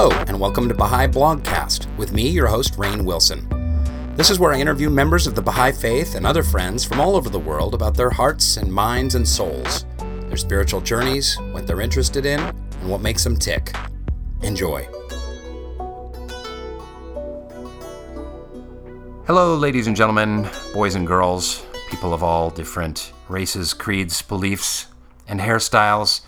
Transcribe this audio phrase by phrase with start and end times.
[0.00, 3.48] Hello, and welcome to Baha'i Blogcast with me, your host, Rainn Wilson.
[4.14, 7.16] This is where I interview members of the Baha'i faith and other friends from all
[7.16, 9.86] over the world about their hearts and minds and souls,
[10.28, 13.74] their spiritual journeys, what they're interested in, and what makes them tick.
[14.42, 14.84] Enjoy.
[19.26, 24.86] Hello, ladies and gentlemen, boys and girls, people of all different races, creeds, beliefs,
[25.26, 26.20] and hairstyles.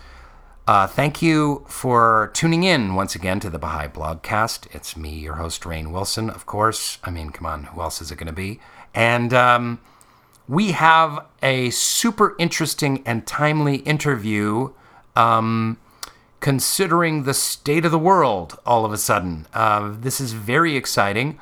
[0.67, 4.67] Uh, thank you for tuning in once again to the Baha'i Blogcast.
[4.75, 6.99] It's me, your host, Rainn Wilson, of course.
[7.03, 8.59] I mean, come on, who else is it going to be?
[8.93, 9.81] And um,
[10.47, 14.69] we have a super interesting and timely interview
[15.15, 15.77] um,
[16.41, 19.47] considering the state of the world all of a sudden.
[19.53, 21.39] Uh, this is very exciting.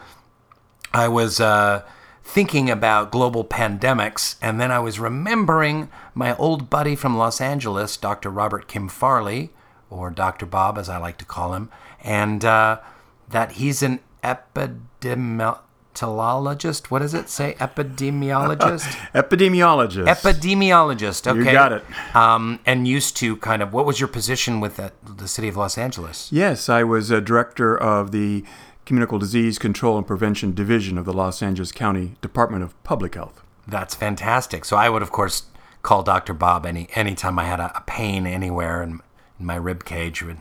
[0.94, 1.42] I was.
[1.42, 1.84] Uh,
[2.30, 7.98] thinking about global pandemics, and then I was remembering my old buddy from Los Angeles,
[7.98, 8.30] Dr.
[8.30, 9.50] Robert Kim Farley,
[9.90, 10.46] or Dr.
[10.46, 11.72] Bob as I like to call him,
[12.04, 12.82] and uh,
[13.28, 16.92] that he's an epidemiologist.
[16.92, 17.56] What does it say?
[17.56, 18.96] Epidemiologist?
[19.16, 20.06] Epidemiologist.
[20.06, 21.26] Epidemiologist.
[21.26, 21.40] Okay.
[21.40, 21.84] You got it.
[22.16, 25.58] Um, and used to kind of, what was your position with the, the city of
[25.58, 26.32] Los Angeles?
[26.32, 28.46] Yes, I was a director of the
[28.90, 33.44] Communicable Disease Control and Prevention Division of the Los Angeles County Department of Public Health.
[33.68, 34.66] That's fantastic.
[34.66, 35.44] So I would, of course,
[35.84, 36.34] call Dr.
[36.34, 39.02] Bob any anytime I had a, a pain anywhere in,
[39.40, 40.24] in, my rib cage.
[40.24, 40.38] Would,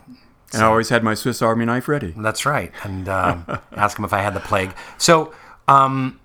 [0.55, 2.15] and I always had my Swiss Army knife ready.
[2.17, 4.75] That's right, and um, ask him if I had the plague.
[4.97, 5.35] So
[5.69, 6.19] um,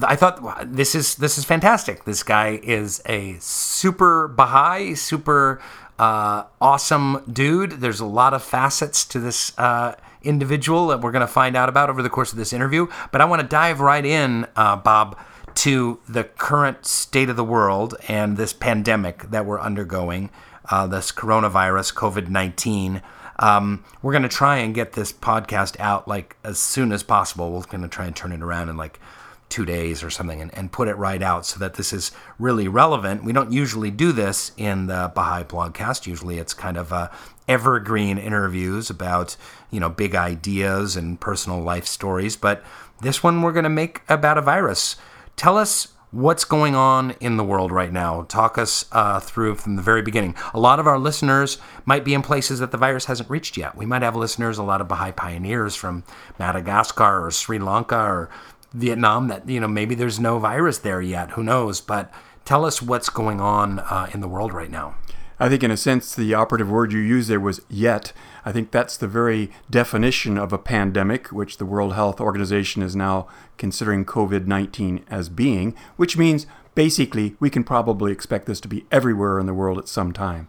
[0.00, 2.04] I thought this is this is fantastic.
[2.04, 5.60] This guy is a super Baha'i, super
[5.98, 7.72] uh, awesome dude.
[7.72, 11.68] There's a lot of facets to this uh, individual that we're going to find out
[11.68, 12.86] about over the course of this interview.
[13.12, 15.18] But I want to dive right in, uh, Bob,
[15.56, 20.30] to the current state of the world and this pandemic that we're undergoing,
[20.70, 23.02] uh, this coronavirus, COVID 19.
[23.38, 27.52] Um, we're going to try and get this podcast out like as soon as possible.
[27.52, 29.00] We're going to try and turn it around in like
[29.48, 32.66] two days or something and, and put it right out so that this is really
[32.66, 33.24] relevant.
[33.24, 36.06] We don't usually do this in the Baha'i blogcast.
[36.06, 37.08] Usually it's kind of uh,
[37.48, 39.36] evergreen interviews about,
[39.70, 42.36] you know, big ideas and personal life stories.
[42.36, 42.64] But
[43.02, 44.96] this one we're going to make about a virus.
[45.36, 48.22] Tell us what's going on in the world right now.
[48.22, 50.36] Talk us uh, through from the very beginning.
[50.54, 53.76] A lot of our listeners might be in places that the virus hasn't reached yet.
[53.76, 56.04] We might have listeners, a lot of Baha'i pioneers from
[56.38, 58.30] Madagascar or Sri Lanka or
[58.74, 61.30] Vietnam that, you know, maybe there's no virus there yet.
[61.30, 61.80] Who knows?
[61.80, 62.12] But
[62.44, 64.96] tell us what's going on uh, in the world right now.
[65.40, 68.12] I think, in a sense, the operative word you used there was yet.
[68.44, 72.94] I think that's the very definition of a pandemic, which the World Health Organization is
[72.94, 73.26] now
[73.58, 78.86] considering COVID 19 as being, which means basically we can probably expect this to be
[78.92, 80.48] everywhere in the world at some time.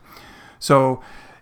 [0.59, 1.01] So,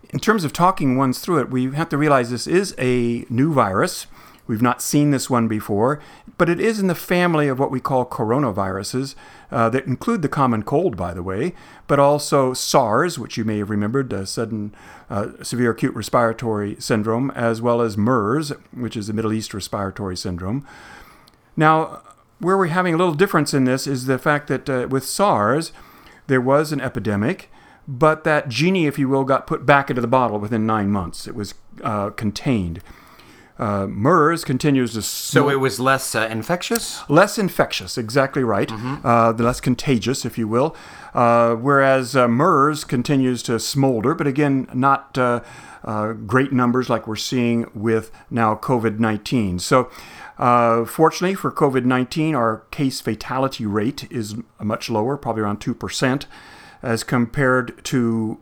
[0.10, 3.52] in terms of talking ones through it, we have to realize this is a new
[3.52, 4.08] virus.
[4.46, 6.02] We've not seen this one before,
[6.38, 9.16] but it is in the family of what we call coronaviruses
[9.52, 11.54] uh, that include the common cold, by the way,
[11.88, 14.76] but also SARS, which you may have remembered, uh, sudden
[15.10, 20.18] uh, severe acute respiratory syndrome, as well as MERS, which is the Middle East respiratory
[20.18, 20.68] syndrome.
[21.56, 22.02] Now,
[22.40, 25.72] where we're having a little difference in this is the fact that uh, with SARS,
[26.28, 27.50] there was an epidemic,
[27.88, 31.28] but that genie, if you will, got put back into the bottle within nine months.
[31.28, 32.82] It was uh, contained.
[33.60, 35.02] Uh, MERS continues to.
[35.04, 37.08] So it was less uh, infectious?
[37.08, 38.68] Less infectious, exactly right.
[38.68, 39.06] Mm-hmm.
[39.06, 40.76] Uh, less contagious, if you will.
[41.14, 45.42] Uh, whereas uh, MERS continues to smolder, but again, not uh,
[46.26, 49.60] great numbers like we're seeing with now COVID 19.
[49.60, 49.84] So,
[50.38, 56.26] fortunately for COVID 19, our case fatality rate is much lower, probably around 2%,
[56.82, 58.42] as compared to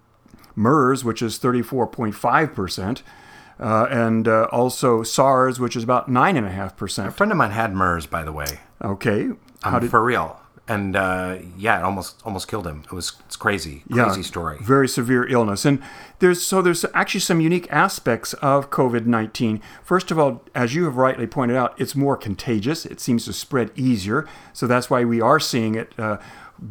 [0.55, 3.01] MERS, which is 34.5%.
[3.61, 7.09] Uh, and uh, also SARS, which is about nine and a half percent.
[7.09, 8.59] A friend of mine had MERS, by the way.
[8.81, 9.29] Okay,
[9.61, 9.91] how um, did...
[9.91, 10.39] for real?
[10.67, 12.83] And uh, yeah, it almost almost killed him.
[12.85, 14.57] It was it's crazy, crazy yeah, story.
[14.61, 15.81] Very severe illness, and
[16.19, 19.61] there's so there's actually some unique aspects of COVID nineteen.
[19.83, 22.85] First of all, as you have rightly pointed out, it's more contagious.
[22.85, 26.17] It seems to spread easier, so that's why we are seeing it uh,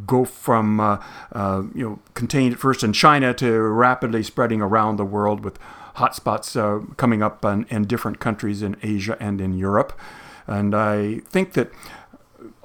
[0.07, 1.03] go from uh,
[1.33, 5.59] uh, you know contained at first in China to rapidly spreading around the world with
[6.01, 9.93] hotspots uh, coming up in, in, different countries in Asia and in Europe.
[10.47, 11.71] And I think that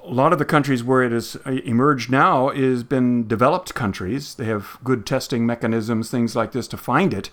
[0.02, 4.34] a lot of the countries where it has uh, emerged now is been developed countries.
[4.34, 7.30] They have good testing mechanisms, things like this to find it.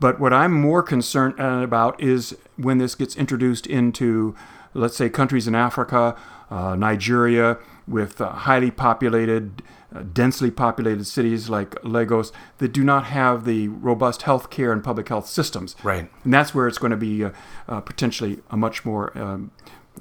[0.00, 4.34] But what I'm more concerned about is when this gets introduced into,
[4.74, 6.16] let's say, countries in Africa,
[6.50, 9.62] uh, Nigeria, with uh, highly populated,
[9.94, 14.82] uh, densely populated cities like Lagos that do not have the robust health care and
[14.82, 15.76] public health systems.
[15.82, 16.10] Right.
[16.24, 17.30] And that's where it's going to be uh,
[17.68, 19.50] uh, potentially a much more um,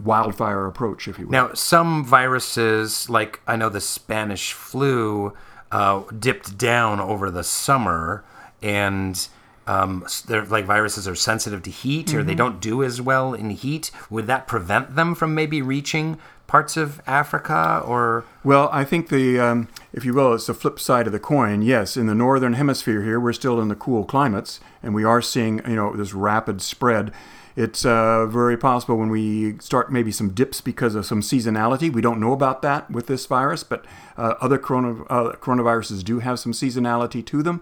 [0.03, 1.31] wildfire approach, if you will.
[1.31, 5.33] Now, some viruses, like I know the Spanish flu,
[5.71, 8.23] uh, dipped down over the summer,
[8.61, 9.27] and
[9.67, 13.51] um, they're like viruses are sensitive to heat, or they don't do as well in
[13.51, 13.91] heat.
[14.09, 16.17] Would that prevent them from maybe reaching
[16.51, 17.81] parts of Africa?
[17.86, 21.19] Or Well, I think the, um, if you will, it's the flip side of the
[21.19, 21.62] coin.
[21.62, 25.21] Yes, in the northern hemisphere here, we're still in the cool climates, and we are
[25.21, 27.13] seeing, you know, this rapid spread.
[27.56, 31.92] It's uh, very possible when we start maybe some dips because of some seasonality.
[31.92, 33.86] We don't know about that with this virus, but
[34.18, 37.62] uh, other corona, uh, coronaviruses do have some seasonality to them.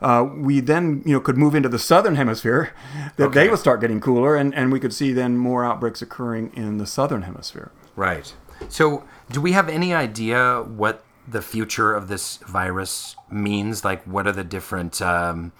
[0.00, 2.70] Uh, we then, you know, could move into the southern hemisphere.
[3.16, 3.50] That they Okay.
[3.50, 6.86] will start getting cooler, and, and we could see then more outbreaks occurring in the
[6.86, 7.70] southern hemisphere.
[8.00, 8.34] Right.
[8.68, 13.84] So, do we have any idea what the future of this virus means?
[13.84, 15.52] Like, what are the different um,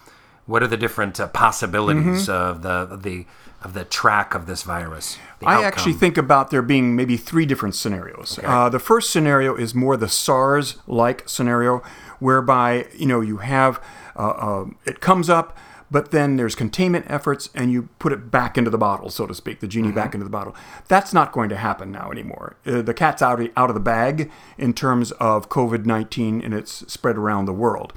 [0.46, 3.26] what are the different uh, possibilities of the of the
[3.62, 5.18] of the track of this virus?
[5.42, 5.64] I outcome?
[5.64, 8.38] actually think about there being maybe three different scenarios.
[8.42, 11.82] Uh, the first scenario is more the SARS-like scenario,
[12.18, 13.82] whereby you know you have
[14.16, 15.56] uh, uh, it comes up,
[15.90, 19.34] but then there's containment efforts, and you put it back into the bottle, so to
[19.34, 20.54] speak, the genie back into the bottle.
[20.88, 22.56] That's not going to happen now anymore.
[22.64, 27.16] Uh, the cat's out out of the bag in terms of COVID-19 and its spread
[27.16, 27.92] around the world.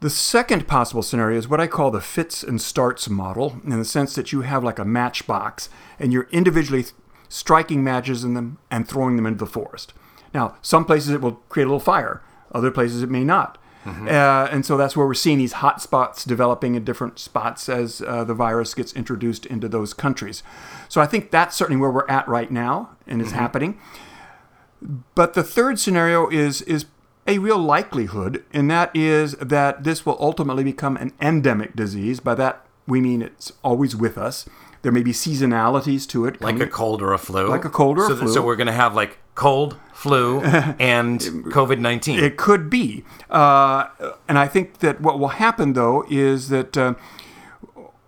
[0.00, 3.84] The second possible scenario is what I call the fits and starts model, in the
[3.84, 6.94] sense that you have like a matchbox and you're individually th-
[7.28, 9.94] striking matches in them and throwing them into the forest.
[10.34, 12.22] Now, some places it will create a little fire,
[12.52, 13.56] other places it may not.
[13.86, 18.02] Uh, and so that's where we're seeing these hot spots developing in different spots as
[18.02, 20.42] uh, the virus gets introduced into those countries.
[20.88, 23.78] So I think that's certainly where we're at right now and is happening.
[25.14, 26.86] But the third scenario is is
[27.26, 32.20] a real likelihood, and that is that this will ultimately become an endemic disease.
[32.20, 34.48] By that we mean it's always with us.
[34.82, 37.48] There may be seasonalities to it, like a cold or a flu.
[37.48, 38.32] Like a cold or a so th- flu.
[38.34, 40.40] So we're going to have like cold, flu,
[40.78, 42.18] and COVID nineteen.
[42.18, 43.04] It could be.
[43.30, 43.86] Uh,
[44.28, 46.94] and I think that what will happen, though, is that uh,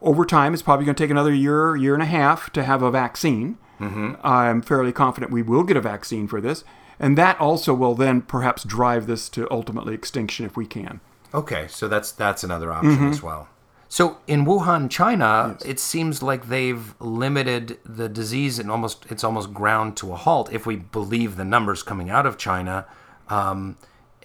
[0.01, 2.83] over time, it's probably going to take another year, year and a half to have
[2.83, 3.59] a vaccine.
[3.81, 6.65] I'm fairly confident we will get a vaccine for this.
[6.99, 11.01] And that also will then perhaps drive this to ultimately extinction if we can.
[11.33, 13.11] Okay, so that's that's another option Mm-hmm.
[13.11, 13.47] as well.
[13.89, 19.55] So in Wuhan, China, it seems like they've limited the disease and almost it's almost
[19.55, 22.87] ground to a halt if we believe the numbers coming out of China.
[23.29, 23.77] Um,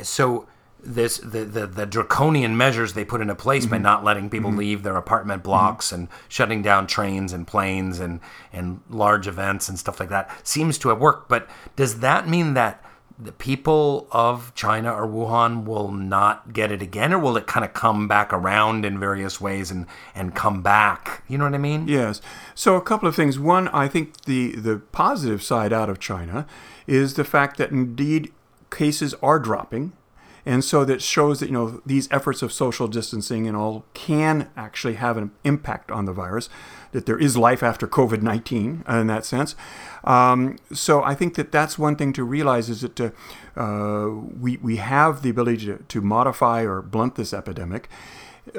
[0.01, 0.47] so
[0.85, 3.83] this the, the the draconian measures they put into place by mm-hmm.
[3.83, 4.59] not letting people mm-hmm.
[4.59, 5.49] leave their apartment mm-hmm.
[5.49, 8.19] blocks and shutting down trains and planes and
[8.51, 11.29] and large events and stuff like that seems to have worked.
[11.29, 12.82] But does that mean that
[13.23, 17.65] the people of China or Wuhan will not get it again, or will it kind
[17.65, 21.23] of come back around in various ways and and come back?
[21.27, 21.87] You know what I mean?
[21.87, 22.21] Yes.
[22.55, 23.39] So a couple of things.
[23.39, 26.45] One, I think the the positive side out of China
[26.87, 28.31] is the fact that indeed
[28.69, 29.93] cases are dropping.
[30.45, 34.49] And so that shows that you know these efforts of social distancing and all can
[34.57, 36.49] actually have an impact on the virus,
[36.91, 39.55] that there is life after COVID nineteen in that sense.
[40.03, 42.99] Um, so I think that that's one thing to realize is that
[43.55, 44.09] uh,
[44.39, 47.87] we we have the ability to, to modify or blunt this epidemic.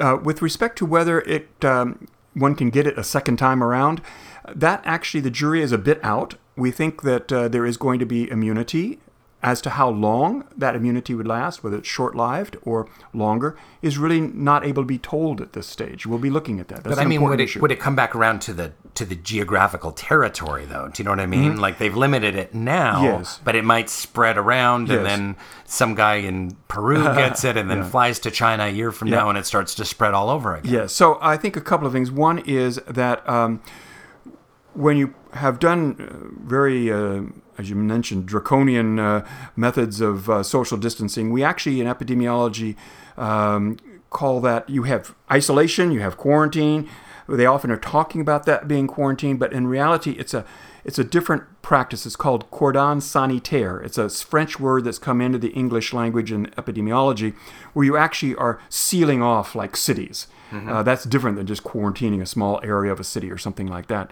[0.01, 4.01] Uh, with respect to whether it um, one can get it a second time around,
[4.55, 6.33] that actually the jury is a bit out.
[6.57, 8.99] We think that uh, there is going to be immunity.
[9.51, 13.97] As to how long that immunity would last, whether it's short lived or longer, is
[13.99, 16.07] really not able to be told at this stage.
[16.07, 16.83] We'll be looking at that.
[16.83, 17.59] That's But I an mean, would it issue.
[17.61, 20.87] would it come back around to the to the geographical territory though?
[20.91, 21.57] Do you know what I mean?
[21.65, 23.05] Like they've limited it now, Mm-hmm.
[23.19, 23.39] Yes.
[23.43, 25.35] but it might spread around, and then
[25.65, 29.29] some guy in Peru gets it, and then flies to China a year from now,
[29.29, 30.73] and it starts to spread all over again.
[30.73, 30.93] Yes.
[30.93, 32.09] So I think a couple of things.
[32.09, 33.61] One is that um,
[34.73, 37.21] when you have done uh, very, uh,
[37.57, 42.75] as you mentioned, draconian uh, methods of uh, social distancing, we actually in epidemiology
[43.17, 43.77] um,
[44.09, 46.89] call that you have isolation, you have quarantine.
[47.27, 50.45] They often are talking about that being quarantine, but in reality, it's a
[50.83, 52.05] it's a different practice.
[52.05, 53.79] It's called cordon sanitaire.
[53.79, 57.33] It's a French word that's come into the English language in epidemiology,
[57.73, 60.27] where you actually are sealing off like cities.
[60.69, 63.87] Uh, that's different than just quarantining a small area of a city or something like
[63.87, 64.11] that.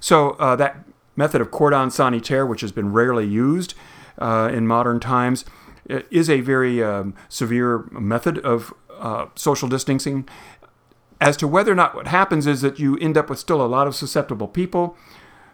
[0.00, 0.84] So uh, that
[1.18, 3.74] method of cordon sanitaire, which has been rarely used
[4.18, 5.44] uh, in modern times,
[6.10, 10.28] is a very um, severe method of uh, social distancing.
[11.20, 13.66] As to whether or not what happens is that you end up with still a
[13.66, 14.96] lot of susceptible people.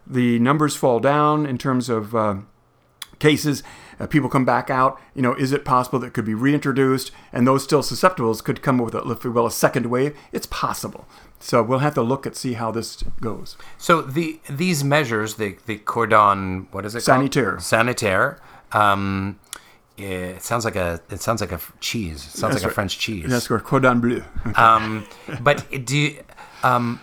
[0.07, 2.37] The numbers fall down in terms of uh,
[3.19, 3.63] cases.
[3.99, 5.01] Uh, people come back out.
[5.15, 8.61] You know, is it possible that it could be reintroduced and those still susceptibles could
[8.61, 10.15] come with, a, if you will, a second wave?
[10.33, 11.07] It's possible.
[11.45, 13.59] So we'll have to look at see how this goes.
[13.77, 17.03] So the these measures, the the cordon, what is it?
[17.03, 17.51] Sanitaire.
[17.51, 17.63] Called?
[17.63, 18.39] Sanitaire.
[18.73, 19.39] Um,
[19.99, 22.25] it sounds like a it sounds like a cheese.
[22.25, 22.71] It sounds That's like right.
[22.71, 23.29] a French cheese.
[23.29, 24.23] That's called cordon bleu.
[24.57, 25.07] Um,
[25.43, 26.23] but do you,
[26.63, 26.99] um,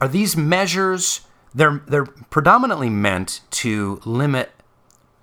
[0.00, 1.20] are these measures?
[1.54, 4.50] They're they're predominantly meant to limit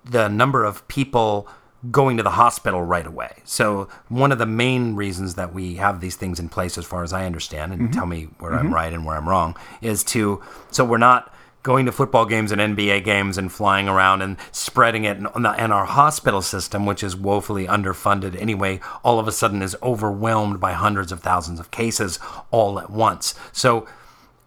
[0.02, 1.46] the number of people
[1.90, 3.42] going to the hospital right away.
[3.44, 7.02] So one of the main reasons that we have these things in place, as far
[7.02, 10.42] as I understand, and tell me where I'm right and where I'm wrong, is to
[10.70, 15.04] so we're not going to football games and NBA games and flying around and spreading
[15.04, 19.62] it, and, and our hospital system, which is woefully underfunded anyway, all of a sudden
[19.62, 22.18] is overwhelmed by hundreds of thousands of cases
[22.50, 23.34] all at once.
[23.52, 23.86] So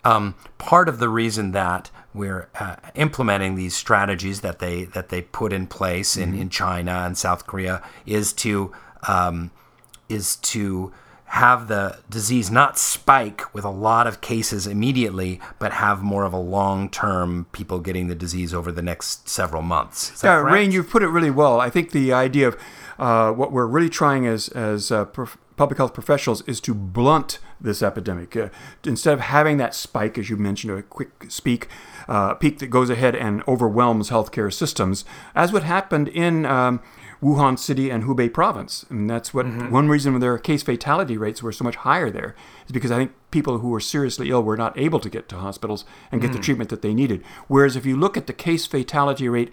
[0.03, 5.21] um, part of the reason that we're uh, implementing these strategies that they that they
[5.21, 8.71] put in place in, in China and South Korea is to
[9.07, 9.51] um,
[10.09, 10.91] is to
[11.25, 16.31] have the disease not spike with a lot of cases immediately, but have more of
[16.31, 20.21] a long term people getting the disease over the next several months.
[20.23, 20.55] Yeah, correct?
[20.55, 21.59] Rainn, you've put it really well.
[21.59, 22.57] I think the idea of
[22.97, 27.39] uh, what we're really trying as as uh, prof- public health professionals is to blunt
[27.59, 28.35] this epidemic.
[28.35, 28.49] Uh,
[28.85, 31.67] instead of having that spike, as you mentioned, a quick speak
[32.07, 36.45] uh, peak that goes ahead and overwhelms healthcare systems, as what happened in.
[36.45, 36.81] Um,
[37.23, 38.85] Wuhan City and Hubei province.
[38.89, 42.35] And that's what one reason their case fatality rates were so much higher there
[42.67, 45.37] is because I think people who were seriously ill were not able to get to
[45.37, 47.23] hospitals and get the treatment that they needed.
[47.47, 49.51] Whereas if you look at the case fatality rate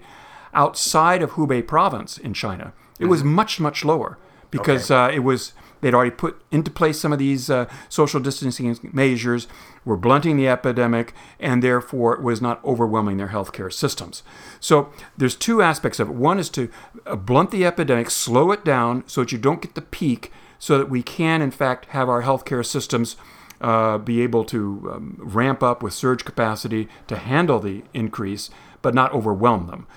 [0.53, 4.19] outside of Hubei province in China, it was much, much lower
[4.51, 8.77] because uh, it was they'd already put into place some of these uh, social distancing
[8.93, 9.47] measures,
[9.85, 14.23] were blunting the epidemic, and therefore it was not overwhelming their healthcare systems.
[14.59, 16.15] So there's two aspects of it.
[16.15, 16.69] One is to
[17.05, 20.77] uh, blunt the epidemic, slow it down so that you don't get the peak, so
[20.77, 23.15] that we can in fact have our healthcare systems
[23.61, 28.49] uh, be able to um, ramp up with surge capacity to handle the increase,
[28.81, 29.87] but not overwhelm them.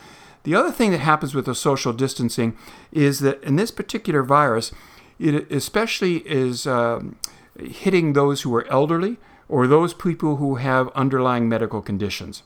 [0.44, 2.56] The other thing that happens with the social distancing
[2.92, 4.70] is that in this particular virus,
[5.18, 7.16] it especially is um,
[7.58, 9.16] hitting those who are elderly
[9.48, 12.42] or those people who have underlying medical conditions.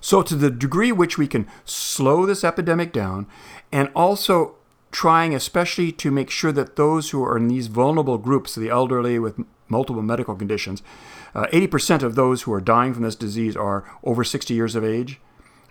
[0.00, 3.26] So, to the degree which we can slow this epidemic down
[3.72, 4.56] and also
[4.92, 9.18] trying especially to make sure that those who are in these vulnerable groups, the elderly
[9.18, 10.82] with multiple medical conditions,
[11.34, 14.84] uh, 80% of those who are dying from this disease are over 60 years of
[14.84, 15.20] age.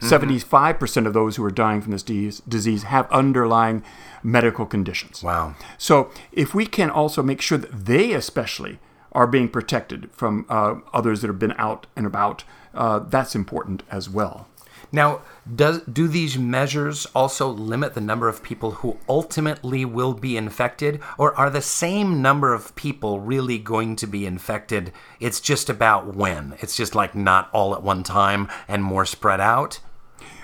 [0.02, 3.84] 75% of those who are dying from this disease have underlying
[4.24, 5.22] medical conditions.
[5.22, 5.56] Wow.
[5.78, 8.80] So, if we can also make sure that they, especially,
[9.12, 13.84] are being protected from uh, others that have been out and about, uh, that's important
[13.90, 14.48] as well.
[14.92, 15.22] Now,
[15.54, 21.00] does do these measures also limit the number of people who ultimately will be infected,
[21.18, 24.92] or are the same number of people really going to be infected?
[25.20, 26.56] It's just about when.
[26.60, 29.80] It's just like not all at one time and more spread out.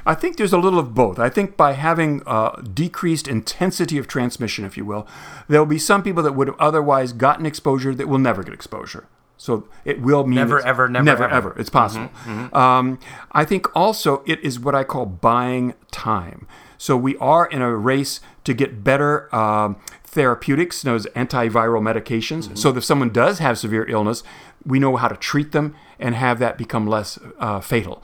[0.05, 1.17] I think there's a little of both.
[1.19, 5.07] I think by having uh, decreased intensity of transmission, if you will,
[5.47, 9.07] there'll be some people that would have otherwise gotten exposure that will never get exposure.
[9.37, 11.33] So it will mean Never, ever, never, never, ever.
[11.49, 11.59] ever.
[11.59, 12.09] It's possible.
[12.53, 12.99] Um,
[13.31, 16.47] I think also it is what I call buying time.
[16.77, 22.57] So we are in a race to get better um, therapeutics, as antiviral medications.
[22.57, 24.23] So if someone does have severe illness,
[24.65, 28.01] we know how to treat them and have that become less uh, fatal.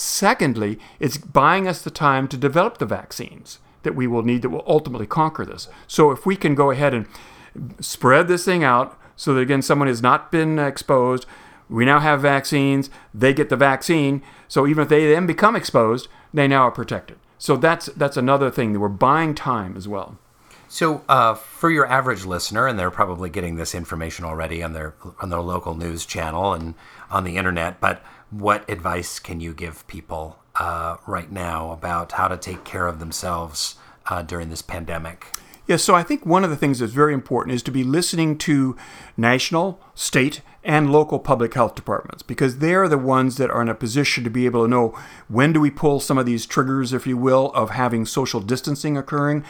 [0.00, 4.50] Secondly, it's buying us the time to develop the vaccines that we will need that
[4.50, 5.66] will ultimately conquer this.
[5.88, 7.08] So if we can go ahead and
[7.80, 11.26] spread this thing out so that again someone has not been exposed,
[11.68, 16.06] we now have vaccines, they get the vaccine, so even if they then become exposed,
[16.32, 17.18] they now are protected.
[17.36, 20.16] So that's that's another thing that we're buying time as well.
[20.70, 24.94] So, uh, for your average listener, and they're probably getting this information already on their
[25.20, 26.74] on their local news channel and
[27.10, 32.28] on the internet, but what advice can you give people uh, right now about how
[32.28, 35.26] to take care of themselves uh, during this pandemic?
[35.66, 38.38] Yeah, so I think one of the things that's very important is to be listening
[38.38, 38.74] to
[39.18, 43.74] national, state, and local public health departments because they're the ones that are in a
[43.74, 47.06] position to be able to know when do we pull some of these triggers, if
[47.06, 49.44] you will, of having social distancing occurring.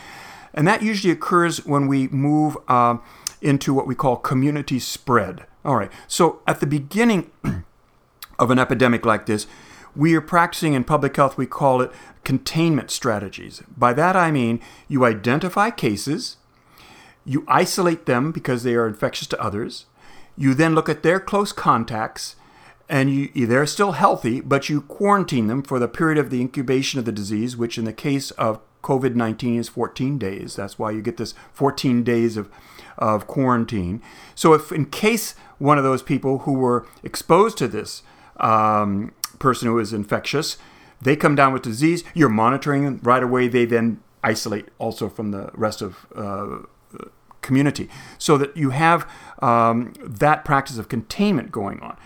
[0.53, 2.99] And that usually occurs when we move uh,
[3.41, 5.47] into what we call community spread.
[5.65, 7.31] All right, so at the beginning
[8.39, 9.47] of an epidemic like this,
[9.97, 11.91] we are practicing in public health, we call it
[12.25, 13.63] containment strategies.
[13.77, 16.37] By that I mean you identify cases,
[17.25, 19.87] you isolate them because they are infectious to others,
[20.37, 22.37] you then look at their close contacts,
[22.89, 26.99] and you, they're still healthy, but you quarantine them for the period of the incubation
[26.99, 30.57] of the disease, which in the case of COVID 19 is 14 days.
[30.57, 32.49] That's why you get this 14 days of,
[32.97, 34.01] of quarantine.
[34.35, 38.03] So, if in case one of those people who were exposed to this
[38.39, 40.57] um, person who is infectious,
[41.01, 43.49] they come down with disease, you're monitoring them right away.
[43.49, 46.59] They then isolate also from the rest of uh,
[47.41, 49.09] community so that you have
[49.41, 51.97] um, that practice of containment going on.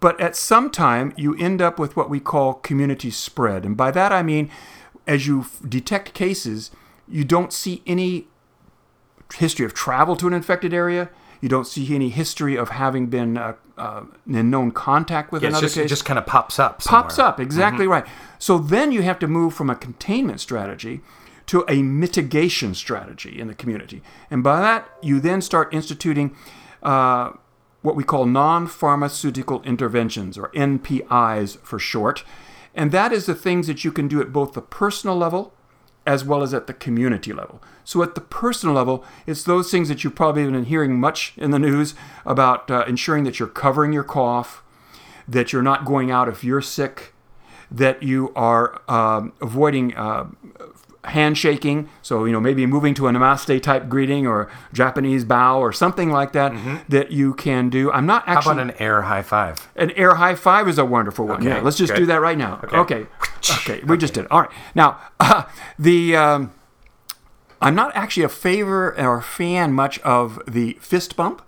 [0.00, 3.64] But at some time, you end up with what we call community spread.
[3.64, 4.50] And by that I mean,
[5.06, 6.70] as you f- detect cases,
[7.06, 8.28] you don't see any
[9.34, 11.10] history of travel to an infected area.
[11.40, 15.48] You don't see any history of having been uh, uh, in known contact with Yeah,
[15.48, 15.86] another just, case.
[15.86, 16.84] it just kind of pops up.
[16.84, 18.06] pops up exactly right.
[18.38, 21.00] So then you have to move from a containment strategy
[21.46, 24.02] to a mitigation strategy in the community.
[24.30, 26.36] And by that you then start instituting
[26.82, 27.32] uh,
[27.82, 32.24] what we call non-pharmaceutical interventions or npis for short.
[32.74, 35.54] And that is the things that you can do at both the personal level
[36.06, 37.62] as well as at the community level.
[37.84, 41.50] So, at the personal level, it's those things that you've probably been hearing much in
[41.50, 44.62] the news about uh, ensuring that you're covering your cough,
[45.26, 47.12] that you're not going out if you're sick,
[47.70, 50.26] that you are um, avoiding uh,
[51.10, 51.88] handshaking.
[52.02, 56.10] So, you know, maybe moving to a namaste type greeting or Japanese bow or something
[56.10, 56.52] like that
[56.88, 57.90] that you can do.
[57.92, 58.30] I'm not Mm-hmm.
[58.32, 58.52] How actually.
[58.52, 59.68] about an air high five?
[59.76, 61.40] An air high five is a wonderful one.
[61.40, 62.00] Okay, yeah, let's just good.
[62.00, 62.60] do that right now.
[62.64, 62.76] Okay.
[62.76, 63.06] Okay.
[63.62, 63.80] Okay.
[63.84, 64.30] We just did it.
[64.30, 64.50] All right.
[64.74, 65.44] Now, uh,
[65.78, 66.52] the um,
[67.60, 71.42] I'm not actually a favor or fan much of the fist bump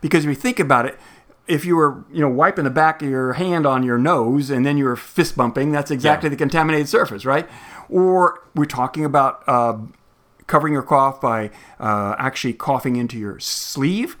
[0.00, 0.98] because if you think about it,
[1.46, 4.64] if you were you know wiping the back of your hand on your nose and
[4.64, 6.30] then you were fist bumping, that's exactly Yeah.
[6.30, 7.48] the contaminated surface, right?
[7.90, 9.78] Or we're talking about uh,
[10.46, 14.16] covering your cough by uh, actually coughing into your sleeve.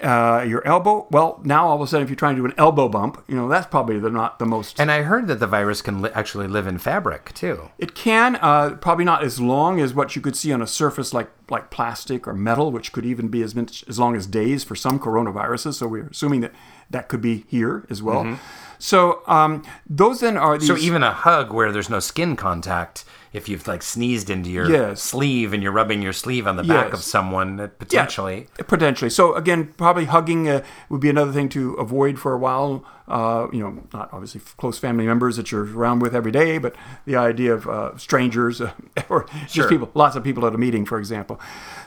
[0.00, 1.06] Uh, your elbow.
[1.10, 3.36] Well, now all of a sudden, if you're trying to do an elbow bump, you
[3.36, 6.10] know that's probably the, not the most And I heard that the virus can li-
[6.14, 7.68] actually live in fabric too.
[7.76, 11.12] it can, uh, probably not as long as what you could see on a surface
[11.12, 14.64] like like plastic or metal, which could even be as much, as long as days
[14.64, 15.74] for some coronaviruses.
[15.74, 16.52] So we're assuming that
[16.88, 18.38] that could be here as well.
[18.80, 20.66] So um, those then are these.
[20.68, 24.68] So even a hug where there's no skin contact, if you've like sneezed into your
[24.68, 25.02] Yes.
[25.02, 26.94] sleeve and you're rubbing your sleeve on the back Yes.
[26.94, 28.46] of someone, that Yeah, potentially.
[28.66, 29.10] potentially.
[29.10, 32.82] So again, probably hugging uh, would be another thing to avoid for a while.
[33.06, 36.74] Uh, you know, not obviously close family members that you're around with every day, but
[37.06, 38.72] the idea of uh, strangers uh,
[39.08, 39.68] or just Sure.
[39.68, 41.38] people, lots of people at a meeting, for example.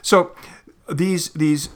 [0.02, 0.32] So
[0.88, 1.70] these these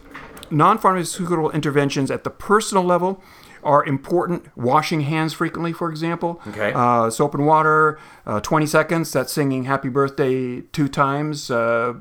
[0.50, 3.22] non-pharmaceutical interventions at the personal level
[3.68, 4.40] are important.
[4.56, 6.40] Washing hands frequently, for example.
[6.48, 6.72] Okay.
[6.74, 9.12] Uh, soap and water, uh, 20 seconds.
[9.12, 11.94] That's singing "Happy Birthday" two times uh,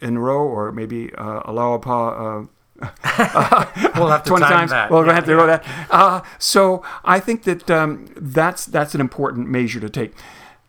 [0.00, 2.46] in a row, or maybe uh, "Allah-u-Abha." Uh,
[3.96, 4.70] We'll have to 20 time times.
[4.70, 4.90] that.
[4.90, 5.64] Well, we're Yeah, have to go that.
[5.90, 10.12] Uh, so I think that um, that's that's an important measure to take.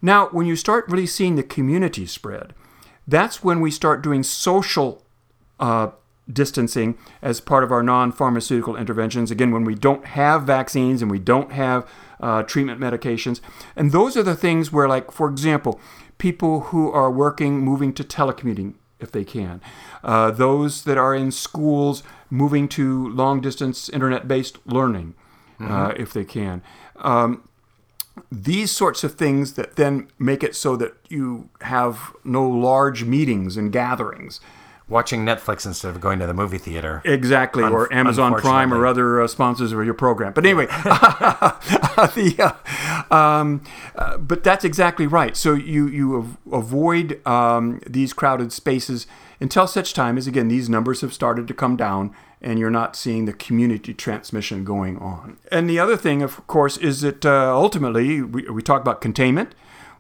[0.02, 2.54] Now, when you start really seeing the community spread,
[3.08, 5.06] that's when we start doing social
[5.60, 5.92] uh,
[6.34, 9.32] distancing as part of our non-pharmaceutical interventions.
[9.32, 11.88] Again, when we don't have vaccines and we don't have
[12.20, 13.42] uh, treatment medications,
[13.76, 15.80] and those are the things where, like for example,
[16.18, 19.62] people who are working moving to telecommuting if they can,
[20.04, 25.16] uh, those that are in schools moving to long-distance internet-based learning
[25.60, 26.62] uh, if they can.
[26.98, 27.48] Um,
[28.32, 33.58] these sorts of things that then make it so that you have no large meetings
[33.58, 34.40] and gatherings.
[34.92, 37.02] Watching Netflix instead of going to the movie theater.
[37.06, 40.34] Exactly, or Amazon Prime or other uh, sponsors of your program.
[40.34, 40.66] But anyway,
[42.16, 42.36] the,
[43.10, 43.64] uh, um,
[43.96, 45.38] uh, but that's exactly right.
[45.38, 49.08] So you you av- avoid um, these crowded spaces
[49.40, 52.96] until such time as again these numbers have started to come down and you're not
[52.96, 55.38] seeing the community transmission going on.
[55.52, 59.54] And the other thing, of course, is that uh, ultimately we, we talk about containment,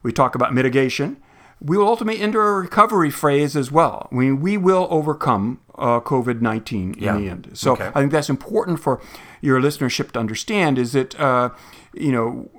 [0.03, 1.17] we talk about mitigation.
[1.63, 4.09] We will ultimately enter a recovery phase as well.
[4.11, 7.15] I mean, we will overcome uh, COVID 19 Yeah.
[7.15, 7.49] in the end.
[7.53, 7.87] So Okay.
[7.93, 8.99] I think that's important for
[9.41, 11.49] your listenership to understand is that, uh,
[11.93, 12.49] you know,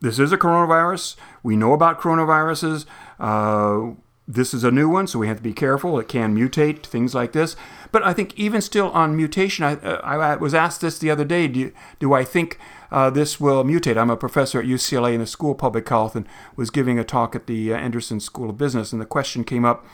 [0.00, 1.16] this is a coronavirus.
[1.42, 2.84] We know about coronaviruses.
[3.20, 3.94] Uh,
[4.26, 5.98] this is a new one, so we have to be careful.
[5.98, 7.56] It can mutate, things like this.
[7.90, 11.10] But I think even still on mutation, I, uh, I, I was asked this the
[11.10, 11.48] other day.
[11.48, 12.58] Do, do I think
[12.90, 13.96] uh, this will mutate?
[13.96, 17.04] I'm a professor at UCLA in the School of Public Health and was giving a
[17.04, 19.86] talk at the uh, Anderson School of Business, and the question came up: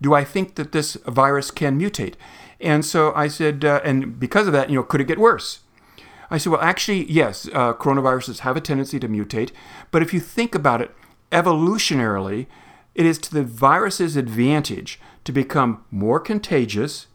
[0.00, 2.14] Do I think that this virus can mutate?
[2.62, 5.60] And so I said, uh, and because of that, you know, could it get worse?
[6.30, 9.50] I said, well, actually, yes, uh, coronaviruses have a tendency to mutate.
[9.90, 10.92] But if you think about it,
[11.30, 12.46] evolutionarily,
[12.94, 17.08] it is to the virus's advantage to become more contagious,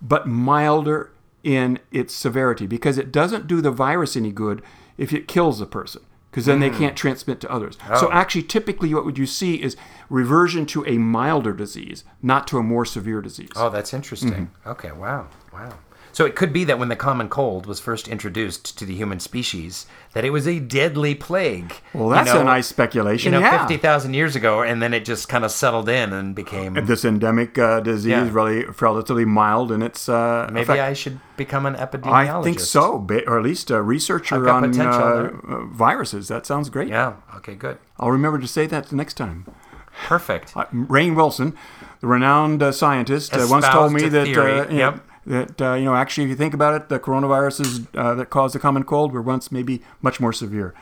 [0.00, 4.62] but milder in its severity because it doesn't do the virus any good
[4.98, 6.02] if it kills the person.
[6.30, 7.76] because then they can't transmit to others.
[7.98, 9.76] So actually, typically, what would you see is
[10.08, 13.50] reversion to a milder disease, not to a more severe disease.
[13.56, 14.30] Oh, that's interesting.
[14.46, 14.68] Mm-hmm.
[14.68, 15.74] Okay, wow, wow.
[16.12, 19.18] So it could be that when the common cold was first introduced to the human
[19.20, 21.72] species, that it was a deadly plague.
[21.94, 23.32] well, you that's know, a nice speculation.
[23.32, 23.58] You know, yeah.
[23.58, 26.74] fifty thousand years ago, and then it just kind of settled in and became.
[26.86, 28.28] this endemic uh, disease, Yeah.
[28.32, 30.80] really relatively mild in its uh, Maybe effect.
[30.80, 32.40] I should become an epidemiologist.
[32.40, 36.28] I think so, or at least a researcher on potential uh, uh, viruses.
[36.28, 36.88] That sounds great.
[36.88, 37.14] Yeah.
[37.36, 37.54] Okay.
[37.54, 37.78] Good.
[37.98, 39.46] I'll remember to say that the next time.
[40.06, 40.56] Perfect.
[40.56, 41.56] Uh, Rainn Wilson,
[42.00, 45.04] the renowned uh, scientist, uh, once told me that uh, you yep.
[45.26, 48.52] That uh, you know actually, if you think about it, the coronaviruses uh, that cause
[48.52, 50.74] the common cold were once maybe much more severe.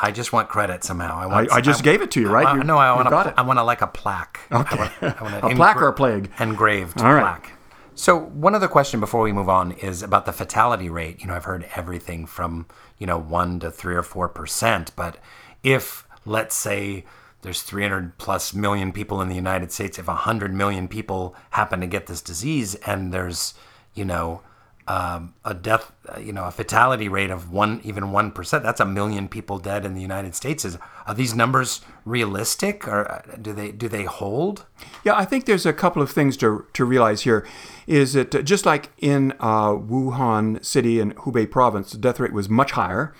[0.00, 1.18] I just want credit somehow.
[1.18, 2.46] I, want, I just gave it to you, right?
[2.46, 3.34] I, no, I want got a, it.
[3.38, 4.40] I want to like a plaque.
[4.52, 4.76] Okay.
[4.76, 6.30] I want, I want A an plaque or a plague?
[6.38, 7.22] Engraved All right.
[7.22, 7.52] plaque.
[7.94, 11.20] So one other question before we move on is about the fatality rate.
[11.22, 12.66] You know, I've heard everything from
[12.98, 15.18] you know one to three or four percent, but
[15.62, 17.06] if let's say
[17.46, 21.86] there's 300 plus million people in the United States, if 100 million people happen to
[21.86, 23.54] get this disease, and there's
[23.94, 24.42] you know
[24.88, 28.64] um, a death, you know, a fatality rate of one, even one percent.
[28.64, 30.64] That's a million people dead in the United States.
[30.64, 34.66] Is are these numbers realistic, or uh, do they do they hold?
[35.04, 37.46] Yeah, I think there's a couple of things to, to realize here.
[37.86, 42.32] Is that uh, just like in uh, Wuhan City and Hubei province, the death rate
[42.32, 43.14] was much higher.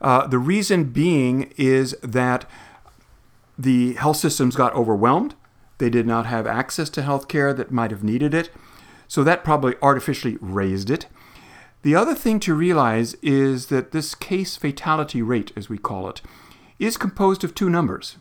[0.00, 2.46] Uh, the reason being is that
[3.62, 5.34] the health systems got overwhelmed.
[5.78, 8.50] They did not have access to health care that might have needed it.
[9.08, 11.06] So that probably artificially raised it.
[11.82, 16.20] The other thing to realize is that this case fatality rate, as we call it,
[16.78, 18.16] is composed of two numbers.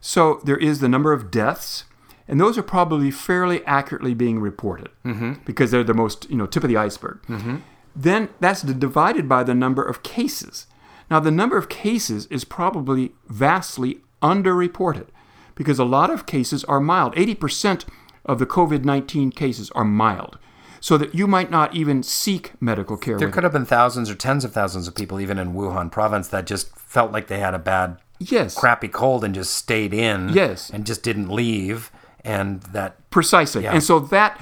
[0.00, 1.84] So there is the number of deaths,
[2.28, 5.34] and those are probably fairly accurately being reported mm-hmm.
[5.44, 7.22] because they're the most, you know, tip of the iceberg.
[7.22, 7.56] Mm-hmm.
[7.96, 10.66] Then that's divided by the number of cases.
[11.10, 15.08] Now, the number of cases is probably vastly underreported
[15.54, 17.14] because a lot of cases are mild.
[17.14, 17.84] 80%
[18.24, 20.38] of the COVID 19 cases are mild,
[20.80, 23.18] so that you might not even seek medical care.
[23.18, 26.28] There could have been thousands or tens of thousands of people, even in Wuhan province,
[26.28, 27.98] that just felt like they had a bad.
[28.20, 28.56] Yes.
[28.56, 30.30] crappy cold and just stayed in.
[30.30, 30.70] Yes.
[30.70, 31.92] and just didn't leave,
[32.24, 33.66] and that Precisely.
[33.66, 34.40] And so that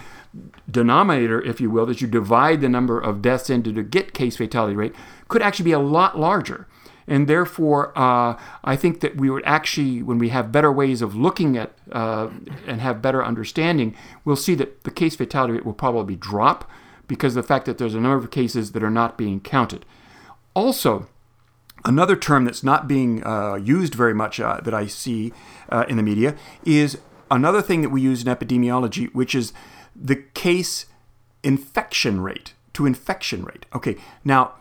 [0.71, 4.37] denominator, if you will, that you divide the number of deaths into to get case
[4.37, 4.95] fatality rate,
[5.29, 6.67] could actually be a lot larger.
[7.09, 11.15] And therefore, uh, I think that we would actually, when we have better ways of
[11.15, 12.31] looking at uh,
[12.67, 16.69] and have better understanding, we'll see that the case fatality rate will probably drop
[17.07, 19.85] because of the fact that there's a number of cases that are not being counted.
[20.55, 21.07] Also,
[21.85, 25.33] Another term that's not being uh, used very much uh, that I see
[25.69, 26.99] uh, in the media is
[27.31, 29.53] another thing that we use in epidemiology, which is
[29.95, 30.87] the case
[31.45, 33.67] infection rate to infection rate.
[33.73, 34.55] Okay, now,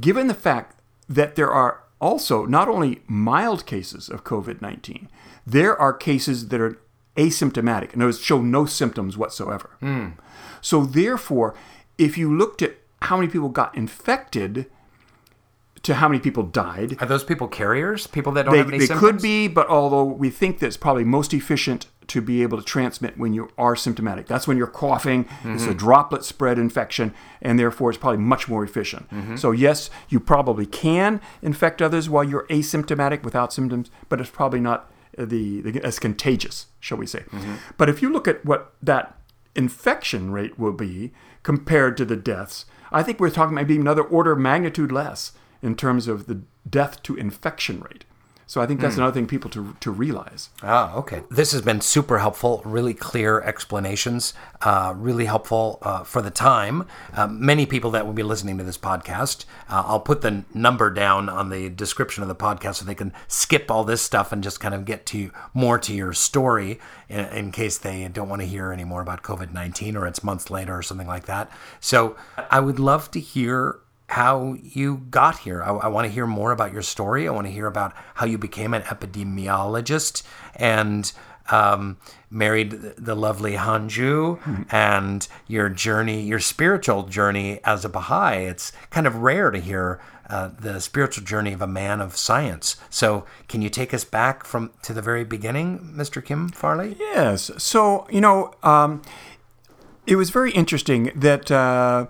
[0.00, 0.75] given the fact
[1.08, 5.08] that there are also not only mild cases of COVID 19,
[5.46, 6.78] there are cases that are
[7.16, 9.70] asymptomatic, in other words, show no symptoms whatsoever.
[9.80, 10.10] Hmm.
[10.60, 11.54] So, therefore,
[11.98, 14.66] if you looked at how many people got infected,
[15.86, 16.96] to how many people died.
[17.00, 18.06] are those people carriers?
[18.06, 19.12] People that don't They, have any they symptoms?
[19.12, 22.62] could be, but although we think that it's probably most efficient to be able to
[22.64, 24.26] transmit when you are symptomatic.
[24.28, 25.26] That's when you're coughing.
[25.44, 25.70] It's Mm-hmm.
[25.72, 29.10] a droplet spread infection, and therefore it's probably much more efficient.
[29.10, 29.34] Mm-hmm.
[29.36, 34.60] So, yes, you probably can infect others while you're asymptomatic without symptoms, but it's probably
[34.60, 37.20] not the, the as contagious, shall we say.
[37.20, 37.54] Mm-hmm.
[37.76, 39.18] But if you look at what that
[39.56, 44.32] infection rate will be compared to the deaths, I think we're talking maybe another order
[44.32, 48.04] of magnitude less in terms of the death to infection rate.
[48.48, 50.50] So I think that's another thing people to, to realize.
[50.62, 51.22] Ah, okay.
[51.28, 56.86] This has been super helpful, really clear explanations, uh, really helpful uh, for the time.
[57.12, 60.90] Uh, many people that will be listening to this podcast, uh, I'll put the number
[60.90, 64.44] down on the description of the podcast so they can skip all this stuff and
[64.44, 68.42] just kind of get to more to your story in, in case they don't want
[68.42, 71.50] to hear any more about COVID 19 or it's months later or something like that.
[71.80, 72.16] So
[72.48, 75.62] I would love to hear how you got here.
[75.62, 77.26] I, I want to hear more about your story.
[77.26, 80.22] I want to hear about how you became an epidemiologist
[80.54, 81.12] and
[81.50, 81.96] um,
[82.30, 88.46] married the, lovely Hanju and your journey, your spiritual journey as a Baha'i.
[88.46, 92.76] It's kind of rare to hear uh, the spiritual journey of a man of science.
[92.90, 96.24] So, can you take us back from to the very beginning, Mr.
[96.24, 96.96] Kim Farley?
[96.98, 97.50] Yes.
[97.58, 99.02] So, you know, um,
[100.06, 102.06] it was very interesting that uh,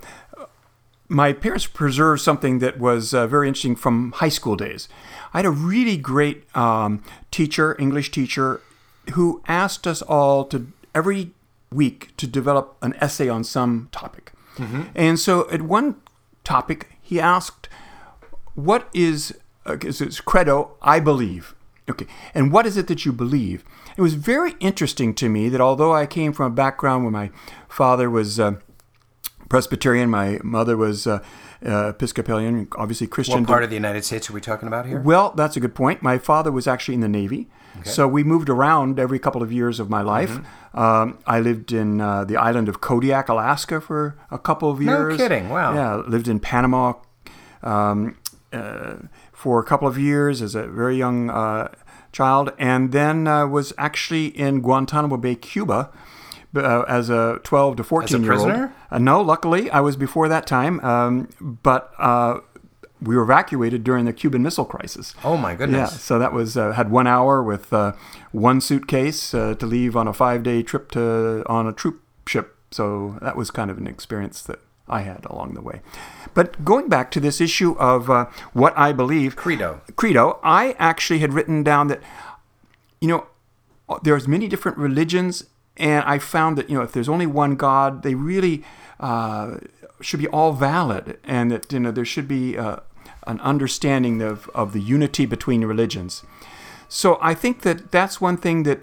[1.08, 4.88] my parents preserved something that was uh, very interesting from high school days.
[5.32, 8.60] I had a really great um, teacher, English teacher,
[9.12, 11.30] who asked us all to every
[11.70, 14.32] week to develop an essay on some topic.
[14.94, 15.96] And so, at one
[16.42, 17.68] topic, he asked,
[18.54, 19.34] "What is
[19.66, 21.54] so it's credo, I believe.
[21.88, 23.64] Okay, and what is it that you believe?
[23.96, 27.30] It was very interesting to me that although I came from a background where my
[27.68, 28.54] father was uh,
[29.48, 31.22] Presbyterian, my mother was uh,
[31.64, 33.40] uh, Episcopalian, obviously Christian.
[33.42, 35.00] What part of the United States are we talking about here?
[35.00, 36.02] Well, that's a good point.
[36.02, 37.48] My father was actually in the Navy.
[37.84, 40.30] So we moved around every couple of years of my life.
[40.30, 40.78] Mm-hmm.
[40.78, 45.18] Um, I lived in uh, the island of Kodiak, Alaska for a couple of years.
[45.18, 45.74] No kidding, wow.
[45.74, 46.94] Yeah, lived in Panama
[47.62, 48.16] um,
[48.52, 48.96] uh,
[49.32, 51.68] for a couple of years as a very young uh,
[52.12, 55.90] child, and then uh, was actually in Guantanamo Bay, Cuba.
[56.56, 58.50] Uh, as a 12 to 14 year old.
[58.90, 62.40] Uh, no, luckily I was before that time, um, but uh,
[63.00, 65.14] we were evacuated during the Cuban Missile Crisis.
[65.22, 65.92] Oh my goodness!
[65.92, 67.92] Yeah, so that was uh, had one hour with uh,
[68.32, 72.56] one suitcase uh, to leave on a five day trip to on a troop ship.
[72.70, 75.80] So that was kind of an experience that I had along the way.
[76.34, 79.80] But going back to this issue of uh, what I believe, Credo.
[79.96, 82.00] credo, I actually had written down that
[83.00, 83.26] you know
[84.02, 85.44] there's many different religions,
[85.76, 88.64] and I found that you know if there's only one God, they really
[89.00, 89.58] uh,
[90.00, 92.76] should be all valid, and that you know there should be uh,
[93.26, 96.22] an understanding of, of the unity between religions.
[96.88, 98.80] So I think that that's one thing that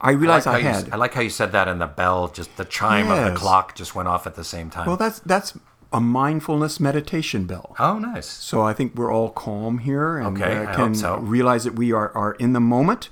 [0.00, 0.92] I I realized like, I, how you, had.
[0.92, 3.74] I like how you said that, and the bell, just the chime of the clock,
[3.74, 4.86] just went off at the same time.
[4.86, 5.58] well, that's that's
[5.92, 7.74] a mindfulness meditation bell.
[7.78, 8.26] oh, nice.
[8.26, 11.16] So I think we're all calm here and Okay, uh, I hope can so.
[11.18, 13.08] realize that we are, are in the moment,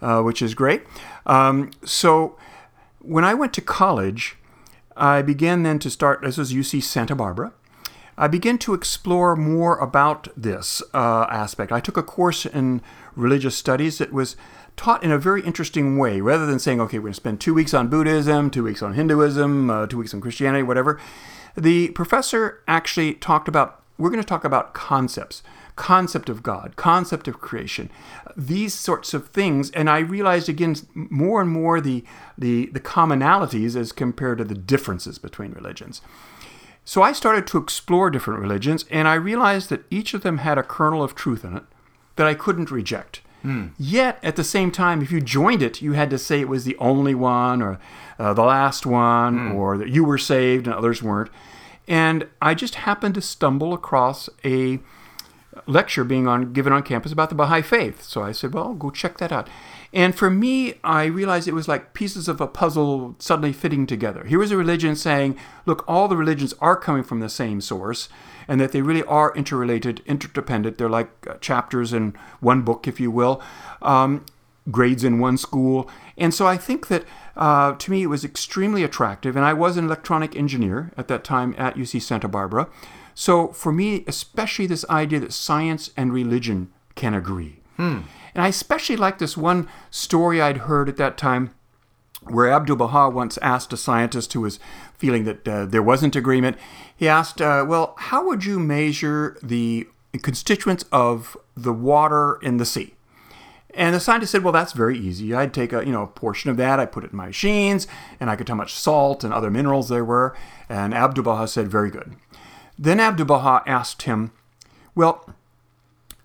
[0.00, 0.82] uh, which is great.
[1.26, 2.36] Um, so
[3.00, 4.36] when I went to college,
[4.96, 7.52] I began then to start, this was UC Santa Barbara.
[8.18, 11.72] I began to explore more about this uh, aspect.
[11.72, 12.82] I took a course in
[13.16, 14.36] religious studies that was
[14.76, 16.20] taught in a very interesting way.
[16.20, 18.92] Rather than saying, okay, we're going to spend two weeks on Buddhism, two weeks on
[18.92, 21.00] Hinduism, uh, two weeks on Christianity, whatever,
[21.56, 25.42] the professor actually talked about, we're going to talk about concepts
[25.76, 27.90] concept of God, concept of creation,
[28.36, 29.70] these sorts of things.
[29.70, 32.04] And I realized again more and more the,
[32.36, 36.02] the, the commonalities as compared to the differences between religions.
[36.84, 40.58] So I started to explore different religions, and I realized that each of them had
[40.58, 41.64] a kernel of truth in it
[42.16, 43.20] that I couldn't reject.
[43.78, 46.64] Yet, at the same time, if you joined it, you had to say it was
[46.64, 47.78] the only one, or
[48.18, 51.30] uh, the last one, or that you were saved and others weren't.
[51.88, 54.80] And I just happened to stumble across a
[55.70, 58.02] lecture being on given on campus about the Baha'i faith.
[58.02, 59.48] So I said, well, go check that out.
[59.92, 64.24] And for me, I realized it was like pieces of a puzzle suddenly fitting together.
[64.24, 68.08] Here was a religion saying, look, all the religions are coming from the same source,
[68.46, 70.78] and that they really are interrelated, interdependent.
[70.78, 73.42] They're like uh, chapters in one book, if you will,
[73.82, 74.24] um,
[74.70, 75.90] grades in one school.
[76.16, 77.04] And so I think that
[77.36, 79.34] uh, to me it was extremely attractive.
[79.34, 82.68] And I was an electronic engineer at that time at UC Santa Barbara.
[83.20, 87.60] So for me, especially this idea that science and religion can agree.
[88.34, 91.50] And I especially like this one story I'd heard at that time
[92.22, 94.58] where Abdu'l Baha once asked a scientist who was
[94.96, 96.56] feeling that uh, there wasn't agreement,
[96.96, 99.86] he asked, uh, Well, how would you measure the
[100.22, 102.94] constituents of the water in the sea?
[103.74, 105.32] And the scientist said, "Well, that's very easy.
[105.32, 107.86] I'd take a you know a portion of that, I put it in my machines,
[108.18, 110.36] and I could tell how much salt and other minerals there were."
[110.68, 112.16] And Abdu'l Baha said, "Very good."
[112.82, 114.32] Then Abdu'l Baha asked him,
[114.94, 115.28] "Well,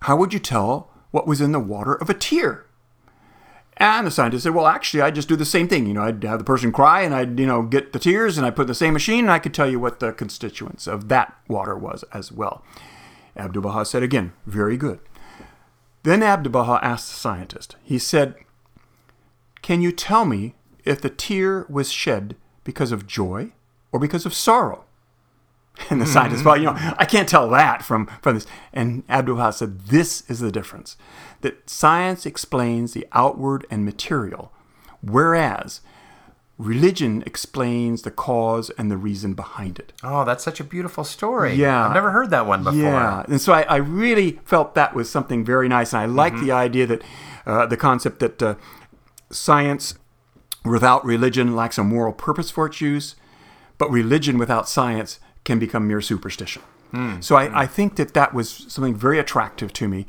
[0.00, 2.64] how would you tell what was in the water of a tear?"
[3.76, 5.86] And the scientist said, "Well, actually, I'd just do the same thing.
[5.86, 8.46] You know, I'd have the person cry, and I'd you know get the tears, and
[8.46, 11.08] I put in the same machine, and I could tell you what the constituents of
[11.08, 12.64] that water was as well."
[13.36, 14.98] Abdu'l Baha said again, "Very good."
[16.06, 18.36] Then Abdu'l Baha asked the scientist, he said,
[19.60, 23.52] Can you tell me if the tear was shed because of joy
[23.90, 24.85] or because of sorrow?
[25.90, 28.46] And the scientist, well, you know, I can't tell that from, from this.
[28.72, 30.96] And Abdu'l Baha said, This is the difference
[31.42, 34.52] that science explains the outward and material,
[35.02, 35.80] whereas
[36.58, 39.92] religion explains the cause and the reason behind it.
[40.02, 41.54] Oh, that's such a beautiful story.
[41.54, 41.86] Yeah.
[41.86, 42.80] I've never heard that one before.
[42.80, 46.32] Yeah, and so I, I really felt that was something very nice, and I like
[46.32, 46.46] Mm-hmm.
[46.46, 47.02] the idea that
[47.44, 48.54] uh, the concept that uh,
[49.30, 49.94] science
[50.64, 53.14] without religion lacks a moral purpose for its use,
[53.78, 56.62] but religion without science can become mere superstition.
[56.90, 57.20] Hmm.
[57.20, 60.04] So I, I think that that was something very attractive to me,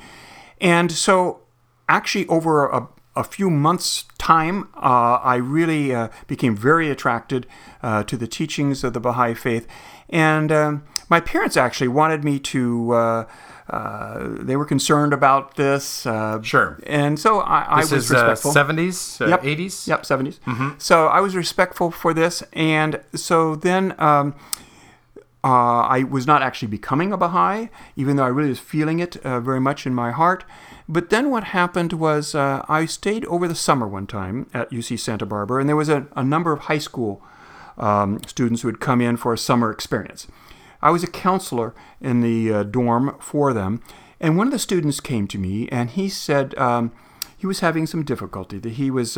[0.59, 1.39] and so
[1.87, 7.47] actually over a, a few months' time, uh, I really uh, became very attracted
[7.81, 9.65] uh, to the teachings of the Baha'i faith,
[10.09, 12.91] and um, my parents actually wanted me to.
[12.91, 13.25] Uh,
[13.69, 16.05] uh, they were concerned about this.
[16.05, 16.79] Uh, Sure.
[16.87, 18.53] And so I, I was is respectful.
[18.53, 19.43] 70s, uh, Yep.
[19.43, 19.87] 80s?
[19.87, 20.81] Yep, 70s.
[20.81, 22.43] So I was respectful for this.
[22.53, 24.35] And so then um,
[25.43, 29.17] uh, I was not actually becoming a Baha'i, even though I really was feeling it
[29.17, 30.43] uh, very much in my heart.
[30.89, 34.99] But then what happened was uh, I stayed over the summer one time at UC
[34.99, 37.21] Santa Barbara, and there was a, a number of high school
[37.77, 40.27] um, students who had come in for a summer experience.
[40.81, 43.81] I was a counselor in the uh, dorm for them,
[44.19, 46.91] and one of the students came to me and he said um,
[47.37, 48.57] he was having some difficulty.
[48.57, 49.17] That he was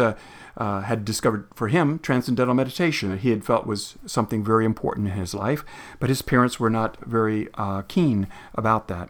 [0.59, 5.07] uh, had discovered for him transcendental meditation that he had felt was something very important
[5.07, 5.63] in his life,
[5.99, 9.09] but his parents were not very uh, keen about that.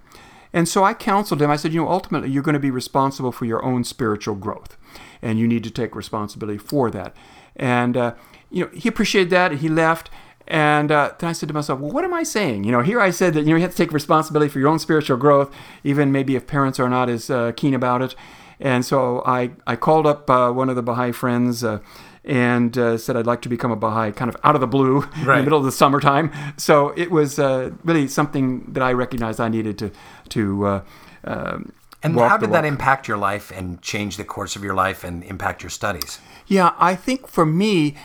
[0.53, 1.51] And so I counseled him.
[1.51, 4.77] I said, you know, ultimately you're going to be responsible for your own spiritual growth,
[5.21, 7.15] and you need to take responsibility for that.
[7.55, 8.13] And uh,
[8.49, 9.51] you know, he appreciated that.
[9.51, 10.09] and He left.
[10.47, 12.63] And uh, then I said to myself, well, what am I saying?
[12.63, 14.69] You know, here I said that you know you have to take responsibility for your
[14.69, 18.15] own spiritual growth, even maybe if parents are not as uh, keen about it.
[18.59, 21.79] And so I, I called up uh, one of the Baha'i friends uh,
[22.25, 24.99] and uh, said I'd like to become a Baha'i, kind of out of the blue
[24.99, 25.11] right.
[25.17, 26.31] in the middle of the summertime.
[26.57, 29.91] So it was uh, really something that I recognized I needed to
[30.29, 30.83] to.
[31.23, 35.03] Um, and how did that impact your life and change the course of your life
[35.03, 36.19] and impact your studies?
[36.47, 37.95] Yeah, I think for me,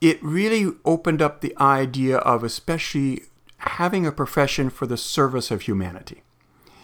[0.00, 3.22] it really opened up the idea of especially
[3.58, 6.22] having a profession for the service of humanity.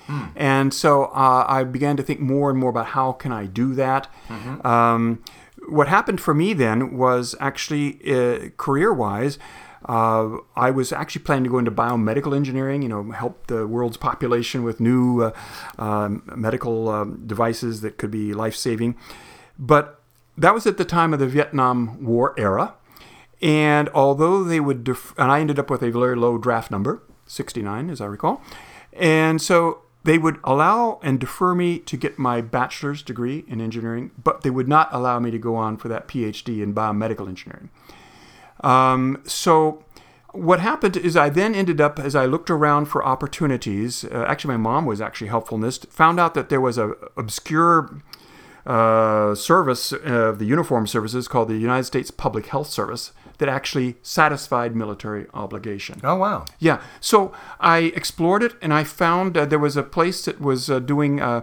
[0.06, 0.32] Mm.
[0.36, 3.74] And so uh, I began to think more and more about how can I do
[3.74, 4.08] that.
[4.28, 4.66] Mm-hmm.
[4.66, 5.22] Um,
[5.68, 9.38] what happened for me then was actually uh, career-wise.
[9.84, 13.96] Uh, I was actually planning to go into biomedical engineering, you know, help the world's
[13.96, 15.32] population with new uh,
[15.78, 18.96] um, medical um, devices that could be life saving.
[19.58, 20.00] But
[20.36, 22.74] that was at the time of the Vietnam War era.
[23.40, 27.02] And although they would, def- and I ended up with a very low draft number,
[27.26, 28.42] 69, as I recall.
[28.92, 34.12] And so they would allow and defer me to get my bachelor's degree in engineering,
[34.22, 37.70] but they would not allow me to go on for that PhD in biomedical engineering.
[38.62, 39.84] Um, so
[40.30, 44.54] what happened is I then ended up, as I looked around for opportunities, uh, actually
[44.56, 48.00] my mom was actually helpful in this, found out that there was an obscure
[48.64, 53.96] uh, service of the uniform services called the United States Public Health Service that actually
[54.02, 56.00] satisfied military obligation.
[56.02, 56.44] Oh, wow.
[56.58, 56.82] Yeah.
[57.00, 60.78] So I explored it and I found uh, there was a place that was uh,
[60.78, 61.42] doing uh,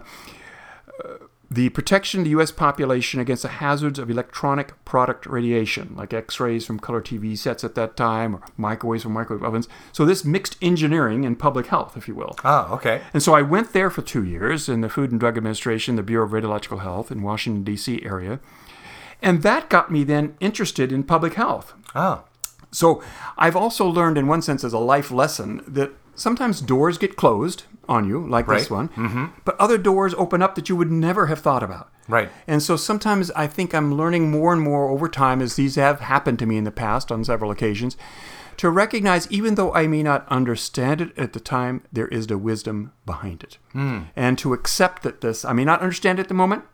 [1.04, 1.08] uh,
[1.50, 2.50] the protection of the U.S.
[2.50, 7.62] population against the hazards of electronic product radiation, like X rays from color TV sets
[7.62, 9.68] at that time or microwaves from microwave ovens.
[9.92, 12.36] So, this mixed engineering and public health, if you will.
[12.44, 13.02] Oh, okay.
[13.12, 16.02] And so I went there for two years in the Food and Drug Administration, the
[16.02, 18.04] Bureau of Radiological Health in Washington, D.C.
[18.04, 18.40] area.
[19.24, 21.74] And that got me then interested in public health.
[21.94, 22.24] Oh.
[22.70, 23.02] So
[23.38, 27.64] I've also learned, in one sense, as a life lesson, that sometimes doors get closed
[27.88, 28.58] on you, like right.
[28.58, 29.26] this one, mm-hmm.
[29.44, 31.90] but other doors open up that you would never have thought about.
[32.06, 32.30] Right.
[32.46, 36.00] And so sometimes I think I'm learning more and more over time, as these have
[36.00, 37.96] happened to me in the past on several occasions,
[38.58, 42.38] to recognize even though I may not understand it at the time, there is the
[42.38, 43.58] wisdom behind it.
[43.74, 44.08] Mm.
[44.14, 46.64] And to accept that this, I may not understand it at the moment,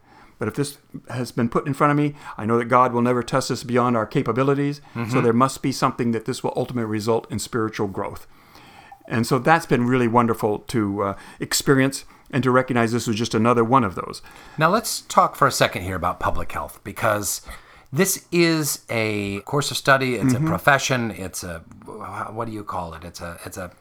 [0.41, 0.79] but if this
[1.11, 3.63] has been put in front of me, I know that God will never test us
[3.63, 4.81] beyond our capabilities.
[4.95, 5.11] Mm-hmm.
[5.11, 8.27] So there must be something that this will ultimately result in spiritual growth.
[9.07, 13.35] And so that's been really wonderful to uh, experience and to recognize this was just
[13.35, 14.23] another one of those.
[14.57, 17.43] Now let's talk for a second here about public health because
[17.93, 20.47] this is a course of study, it's mm-hmm.
[20.47, 21.59] a profession, it's a
[22.33, 23.05] what do you call it?
[23.05, 23.73] It's a it's a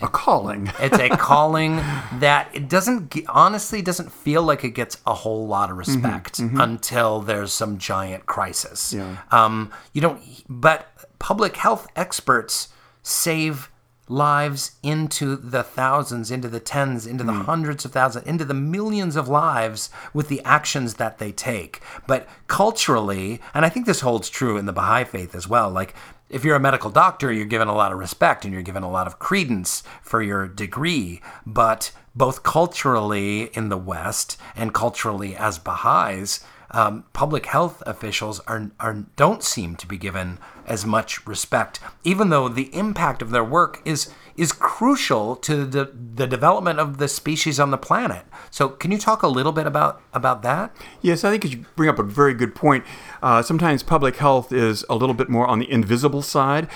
[0.00, 0.70] a calling.
[0.80, 5.70] it's a calling that it doesn't honestly doesn't feel like it gets a whole lot
[5.70, 8.92] of mm-hmm, respect mm-hmm, until there's some giant crisis.
[8.92, 9.18] Yeah.
[9.30, 10.20] Um, you don't.
[10.48, 12.68] But public health experts
[13.02, 13.70] save
[14.08, 17.44] lives into the thousands, into the tens, into the mm.
[17.44, 21.80] hundreds of thousands, into the millions of lives with the actions that they take.
[22.06, 25.94] But culturally, and I think this holds true in the Baha'i faith as well, like
[26.28, 28.90] if you're a medical doctor, you're given a lot of respect and you're given a
[28.90, 31.20] lot of credence for your degree.
[31.46, 38.70] But both culturally in the West and culturally as Baha'is, um, public health officials are,
[38.80, 43.44] are don't seem to be given as much respect, even though the impact of their
[43.44, 48.24] work is is crucial to the, the development of the species on the planet.
[48.50, 50.74] So, can you talk a little bit about about that?
[51.02, 52.84] Yes, I think you bring up a very good point.
[53.22, 56.68] Uh, sometimes public health is a little bit more on the invisible side,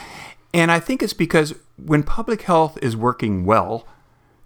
[0.55, 3.87] and I think it's because when public health is working well,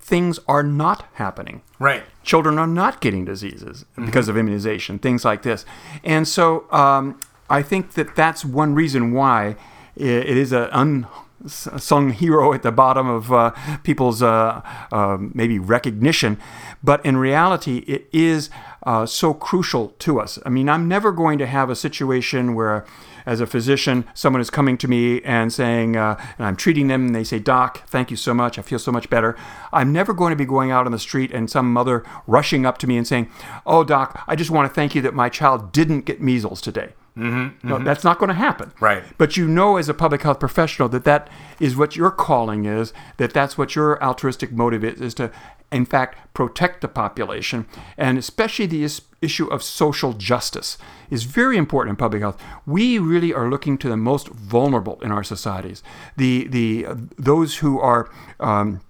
[0.00, 1.62] things are not happening.
[1.78, 2.02] Right.
[2.22, 4.06] Children are not getting diseases mm-hmm.
[4.06, 5.64] because of immunization, things like this.
[6.02, 9.56] And so um, I think that that's one reason why
[9.94, 11.06] it is an
[11.42, 13.50] unsung hero at the bottom of uh,
[13.82, 16.38] people's uh, uh, maybe recognition.
[16.82, 18.50] But in reality, it is
[18.84, 20.38] uh, so crucial to us.
[20.44, 22.84] I mean, I'm never going to have a situation where
[23.24, 27.06] as a physician, someone is coming to me and saying, uh, and I'm treating them,
[27.06, 28.58] and they say, Doc, thank you so much.
[28.58, 29.36] I feel so much better.
[29.72, 32.78] I'm never going to be going out on the street and some mother rushing up
[32.78, 33.30] to me and saying,
[33.64, 36.94] Oh, Doc, I just want to thank you that my child didn't get measles today.
[37.16, 38.72] Mm-hmm, no, that's not going to happen.
[38.80, 39.04] Right.
[39.18, 41.28] But you know, as a public health professional, that that
[41.60, 42.94] is what your calling is.
[43.18, 45.30] That that's what your altruistic motive is: is to,
[45.70, 47.66] in fact, protect the population,
[47.98, 50.78] and especially the is- issue of social justice
[51.10, 52.40] is very important in public health.
[52.64, 55.82] We really are looking to the most vulnerable in our societies,
[56.16, 58.10] the the uh, those who are.
[58.40, 58.80] Um,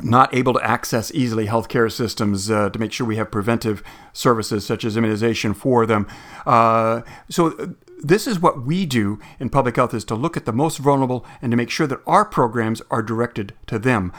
[0.00, 3.82] not able to access easily healthcare systems uh, to make sure we have preventive
[4.12, 6.06] services such as immunization for them.
[6.46, 7.66] Uh, so uh,
[8.02, 11.26] this is what we do in public health is to look at the most vulnerable
[11.42, 14.12] and to make sure that our programs are directed to them.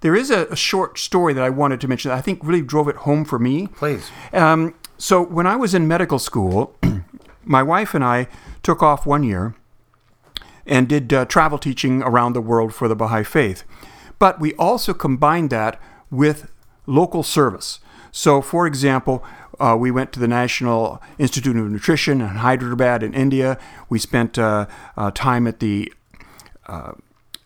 [0.00, 2.62] There is a, a short story that I wanted to mention that I think really
[2.62, 3.66] drove it home for me.
[3.66, 4.10] Please.
[4.32, 6.76] Um, so when I was in medical school,
[7.44, 8.28] my wife and I
[8.62, 9.54] took off one year
[10.66, 13.64] and did uh, travel teaching around the world for the Baha'i faith.
[14.18, 16.50] But we also combined that with
[16.86, 17.80] local service.
[18.12, 19.24] So, for example,
[19.58, 23.58] uh, we went to the National Institute of Nutrition in Hyderabad in India.
[23.88, 25.92] We spent uh, uh, time at the
[26.66, 26.92] uh,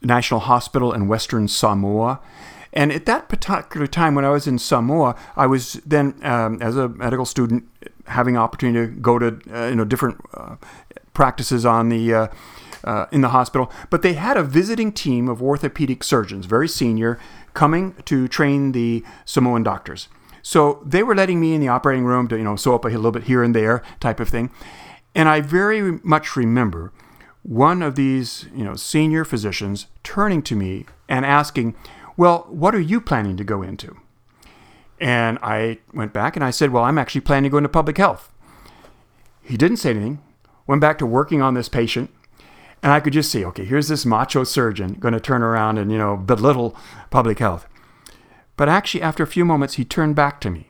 [0.03, 2.21] National Hospital in Western Samoa.
[2.73, 6.77] And at that particular time, when I was in Samoa, I was then, um, as
[6.77, 7.69] a medical student,
[8.07, 10.57] having opportunity to go to uh, you know different uh,
[11.15, 12.31] practices on the
[12.85, 13.71] uh, in the hospital.
[13.89, 17.19] But they had a visiting team of orthopedic surgeons, very senior,
[17.55, 20.09] coming to train the Samoan doctors.
[20.43, 22.89] So they were letting me in the operating room to you know sew up a
[22.89, 24.51] little bit here and there type of thing.
[25.15, 26.93] And I very much remember
[27.43, 31.75] one of these you know senior physicians turning to me and asking,
[32.17, 33.97] "Well, what are you planning to go into?"
[35.01, 37.97] And I went back and I said, Well, I'm actually planning to go into public
[37.97, 38.31] health.
[39.43, 40.23] He didn't say anything,
[40.67, 42.11] went back to working on this patient.
[42.83, 45.93] And I could just see, okay, here's this macho surgeon going to turn around and,
[45.93, 46.75] you know, belittle
[47.11, 47.67] public health.
[48.57, 50.69] But actually, after a few moments, he turned back to me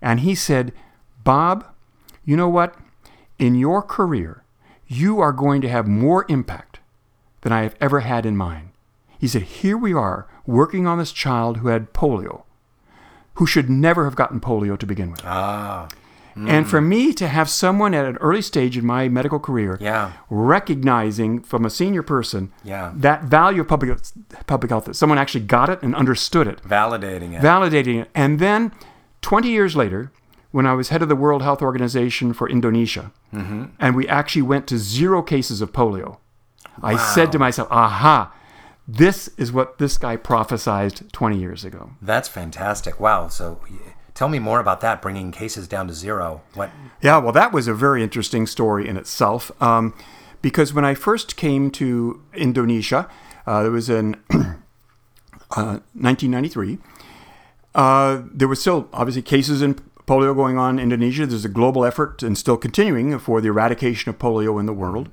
[0.00, 0.72] and he said,
[1.22, 1.66] Bob,
[2.24, 2.76] you know what?
[3.38, 4.44] In your career,
[4.86, 6.80] you are going to have more impact
[7.42, 8.70] than I have ever had in mine.
[9.18, 12.42] He said, Here we are working on this child who had polio
[13.34, 15.22] who should never have gotten polio to begin with.
[15.24, 15.88] Ah.
[16.34, 16.86] And for mm.
[16.86, 20.12] me to have someone at an early stage in my medical career Yeah.
[20.30, 22.92] recognizing from a senior person Yeah.
[22.94, 23.98] that value of public,
[24.46, 27.42] public health, that someone actually got it and understood it, Validating it.
[27.42, 28.10] validating it.
[28.14, 28.72] And then
[29.20, 30.10] 20 years later,
[30.50, 33.64] when I was head of the World Health Organization for Indonesia, mm-hmm.
[33.78, 36.18] and we actually went to zero cases of polio,
[36.82, 38.32] I said to myself, aha,
[38.86, 41.90] this is what this guy prophesized 20 years ago.
[42.00, 42.98] That's fantastic.
[42.98, 43.28] Wow.
[43.28, 43.60] So
[44.14, 46.42] tell me more about that, bringing cases down to zero.
[46.54, 46.70] What?
[47.00, 49.50] Yeah, well, that was a very interesting story in itself.
[49.62, 49.94] Um,
[50.40, 53.08] because when I first came to Indonesia,
[53.46, 56.78] uh, it was in uh, 1993.
[57.74, 59.74] Uh, there were still obviously cases in
[60.06, 61.26] polio going on in Indonesia.
[61.26, 65.08] There's a global effort and still continuing for the eradication of polio in the world.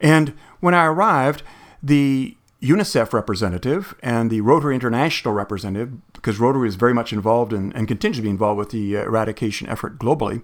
[0.00, 1.42] And when I arrived,
[1.82, 7.72] the UNICEF representative and the Rotary International representative, because Rotary is very much involved in,
[7.72, 10.42] and continues to be involved with the uh, eradication effort globally,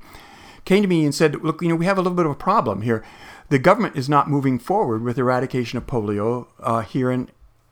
[0.64, 2.37] came to me and said, Look, you know, we have a little bit of a
[2.37, 3.05] problem here.
[3.51, 7.29] The government is not moving forward with eradication of polio uh, here in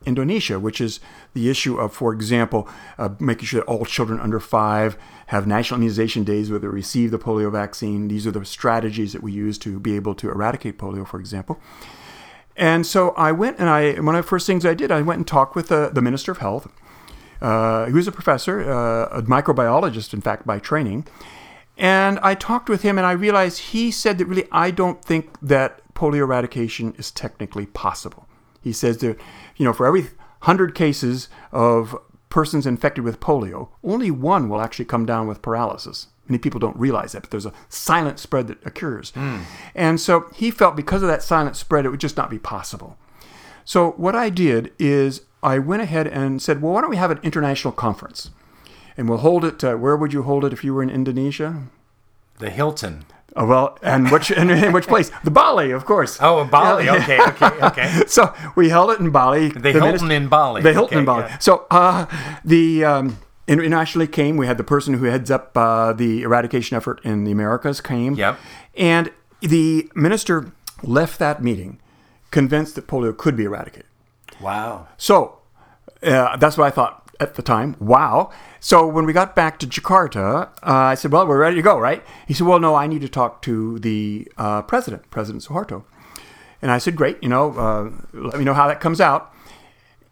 [0.06, 1.00] Indonesia, which is
[1.32, 4.96] the issue of, for example, uh, making sure that all children under five
[5.28, 8.08] have national immunization days where they receive the polio vaccine.
[8.08, 11.58] These are the strategies that we use to be able to eradicate polio, for example.
[12.56, 15.18] And so I went and I, one of the first things I did, I went
[15.18, 16.68] and talked with the, the Minister of Health.
[17.44, 21.06] Uh, he was a professor, uh, a microbiologist, in fact, by training.
[21.76, 25.38] And I talked with him and I realized he said that really I don't think
[25.40, 28.26] that polio eradication is technically possible.
[28.62, 29.18] He says that,
[29.56, 31.94] you know, for every 100 cases of
[32.30, 36.06] persons infected with polio, only one will actually come down with paralysis.
[36.26, 39.12] Many people don't realize that, but there's a silent spread that occurs.
[39.74, 42.96] And so he felt because of that silent spread, it would just not be possible.
[43.64, 47.10] So what I did is I went ahead and said, well, why don't we have
[47.10, 48.30] an international conference?
[48.96, 49.62] And we'll hold it.
[49.64, 51.62] Uh, where would you hold it if you were in Indonesia?
[52.38, 53.04] The Hilton.
[53.36, 55.10] Oh, well, and which and in which place?
[55.24, 56.18] The Bali, of course.
[56.20, 56.88] Oh, Bali.
[56.88, 58.02] Okay, okay, okay.
[58.06, 59.48] So we held it in Bali.
[59.48, 60.62] The Hilton minister- in Bali.
[60.62, 61.22] The Hilton Okay, in Bali.
[61.24, 61.38] yeah.
[61.38, 62.06] So uh,
[62.44, 64.36] the um, internationally came.
[64.36, 68.14] We had the person who heads up uh, the eradication effort in the Americas came.
[68.14, 68.38] Yep.
[68.76, 69.10] And
[69.40, 70.52] the minister
[70.84, 71.80] left that meeting
[72.34, 73.88] convinced that polio could be eradicated.
[74.40, 74.88] Wow.
[74.98, 75.38] So
[76.02, 77.76] uh, that's what I thought at the time.
[77.78, 78.30] Wow.
[78.60, 80.26] So when we got back to Jakarta,
[80.62, 83.02] uh, I said, "Well, we're ready to go, right?" He said, "Well, no, I need
[83.02, 85.84] to talk to the uh, president, President Suharto."
[86.64, 89.30] And I said, great, you know, uh, let me know how that comes out.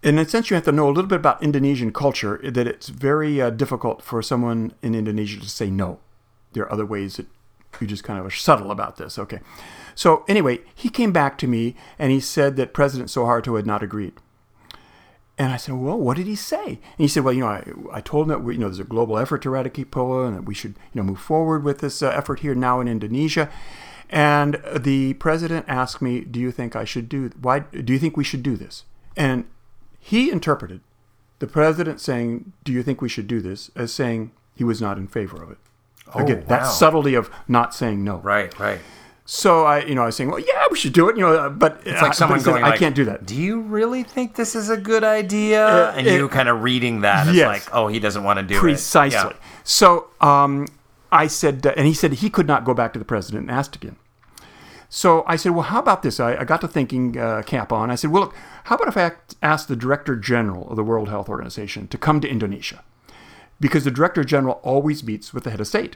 [0.03, 2.89] In a sense, you have to know a little bit about Indonesian culture, that it's
[2.89, 5.97] very uh, difficult for someone in Indonesia to say no.
[6.51, 7.25] There are other ways that
[7.81, 9.17] you just kind of are subtle about this.
[9.17, 9.39] Okay.
[9.95, 13.83] So, anyway, he came back to me and he said that President Suharto had not
[13.83, 14.13] agreed.
[15.37, 16.65] And I said, well, what did he say?
[16.65, 18.79] And he said, well, you know, I, I told him that we, you know there's
[18.79, 21.79] a global effort to eradicate polio and that we should you know move forward with
[21.79, 23.49] this uh, effort here now in Indonesia.
[24.09, 28.15] And the president asked me, do you think I should do why do you think
[28.15, 28.83] we should do this?
[29.17, 29.45] And
[29.99, 30.81] he interpreted
[31.39, 34.97] the president saying, do you think we should do this as saying he was not
[34.97, 35.57] in favor of it.
[36.15, 36.45] Again, wow.
[36.47, 38.17] that subtlety of not saying no.
[38.17, 38.79] Right, right.
[39.25, 41.33] So I, you know, I was saying, well, yeah, we should do it, you know,
[41.33, 43.25] uh, but It's like someone going, I like, can't do that.
[43.25, 45.91] Do you really think this is a good idea?
[45.91, 47.47] and you kind of reading that as Yes.
[47.47, 49.17] like, oh, he doesn't want to do Precisely.
[49.31, 49.35] it.
[49.39, 49.47] Yeah.
[49.63, 50.67] So um,
[51.11, 53.51] I said, uh, and he said he could not go back to the president and
[53.51, 53.95] ask again.
[54.89, 56.19] So I said, well, how about this?
[56.19, 57.89] I, I got to thinking, uh, cap on.
[57.89, 59.11] I said, well, look, how about if I
[59.41, 62.83] ask the director general of the World Health Organization to come to Indonesia?
[63.59, 65.95] Because the director general always meets with the head of state.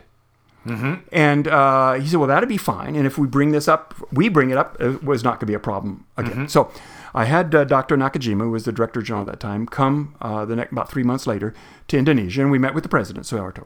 [1.11, 2.95] And uh, he said, well, that'd be fine.
[2.95, 5.45] And if we bring this up, we bring it up, it was not going to
[5.47, 6.47] be a problem again.
[6.49, 6.71] So
[7.13, 7.97] I had uh, Dr.
[7.97, 11.03] Nakajima, who was the director general at that time, come uh, the next, about three
[11.03, 11.53] months later
[11.87, 13.65] to Indonesia, and we met with the president, Suharto.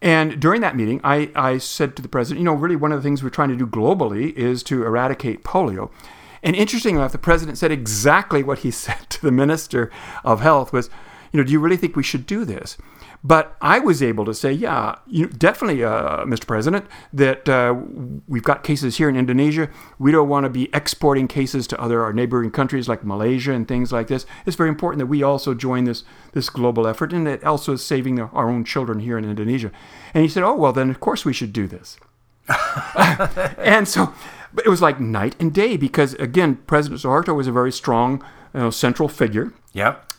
[0.00, 2.98] And during that meeting, I, I said to the president, you know, really one of
[2.98, 5.90] the things we're trying to do globally is to eradicate polio.
[6.42, 9.90] And interestingly enough, the president said exactly what he said to the minister
[10.24, 10.90] of health was,
[11.30, 12.76] you know, do you really think we should do this?
[13.24, 16.44] But I was able to say, yeah, you definitely, uh, Mr.
[16.46, 17.74] President, that uh,
[18.26, 19.68] we've got cases here in Indonesia.
[19.98, 23.68] We don't want to be exporting cases to other our neighboring countries like Malaysia and
[23.68, 24.26] things like this.
[24.44, 26.02] It's very important that we also join this
[26.32, 29.70] this global effort, and it also is saving the, our own children here in Indonesia.
[30.14, 31.98] And he said, oh well, then of course we should do this.
[33.58, 34.12] and so
[34.52, 38.24] but it was like night and day because again, President Suharto was a very strong
[38.54, 39.52] you know, central figure.
[39.72, 40.12] Yep.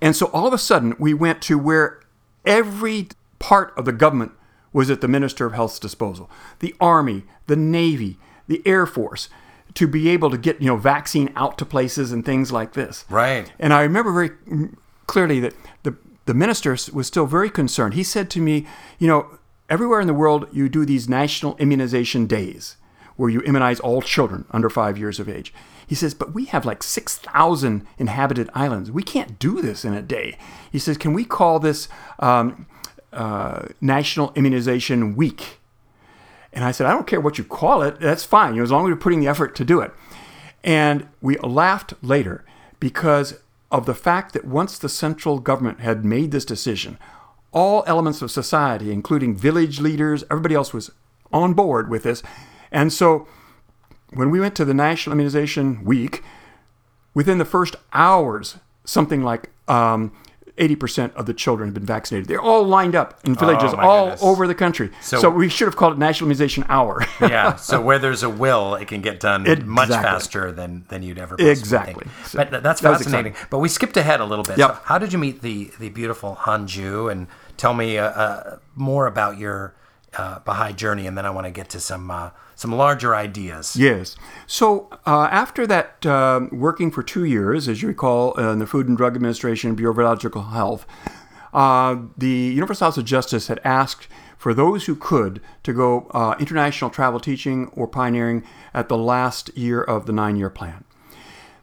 [0.00, 2.00] And so all of a sudden, we went to where
[2.44, 4.32] every part of the government
[4.72, 6.30] was at the Minister of Health's disposal
[6.60, 8.18] the Army, the Navy,
[8.48, 9.28] the Air Force
[9.74, 13.04] to be able to get you know vaccine out to places and things like this.
[13.08, 13.52] Right.
[13.58, 14.30] And I remember very
[15.06, 17.94] clearly that the the minister was still very concerned.
[17.94, 18.66] He said to me,
[18.98, 19.38] you know,
[19.68, 22.76] everywhere in the world you do these national immunization days
[23.16, 25.52] where you immunize all children under 5 years of age.
[25.86, 28.90] He says, but we have like 6,000 inhabited islands.
[28.90, 30.38] We can't do this in a day.
[30.70, 32.66] He says, can we call this um,
[33.12, 35.60] uh, National Immunization Week?
[36.52, 37.98] And I said, I don't care what you call it.
[38.00, 39.92] That's fine, you know, as long as you're putting the effort to do it.
[40.62, 42.44] And we laughed later
[42.78, 46.98] because of the fact that once the central government had made this decision,
[47.52, 50.90] all elements of society, including village leaders, everybody else was
[51.32, 52.22] on board with this.
[52.70, 53.26] And so
[54.14, 56.22] when we went to the National Immunization Week,
[57.14, 60.12] within the first hours, something like um,
[60.58, 62.28] 80% of the children had been vaccinated.
[62.28, 64.22] They're all lined up in villages Oh, all goodness.
[64.22, 64.90] over the country.
[65.00, 67.02] So- So, we should have called it National Immunization Hour.
[67.22, 67.56] yeah.
[67.56, 71.36] So where there's a will, it can get done much faster than than you'd ever
[71.38, 72.06] Exactly.
[72.26, 73.34] So But th- that's that fascinating.
[73.50, 74.58] But we skipped ahead a little bit.
[74.58, 74.70] Yep.
[74.70, 77.10] So how did you meet the the beautiful Hanju?
[77.10, 79.74] And tell me uh, uh, more about your
[80.18, 83.76] uh, Baha'i journey, and then I want to get to some uh, some larger ideas.
[83.76, 84.16] Yes.
[84.46, 88.66] So uh, after that, um working for two years, as you recall, uh, in the
[88.66, 90.86] Food and Drug Administration, Bureau of Radiological Health,
[91.52, 94.08] uh, the Universal House of Justice had asked
[94.38, 98.42] for those who could to go uh, international travel teaching or pioneering
[98.74, 100.84] at the last year of the nine-year plan.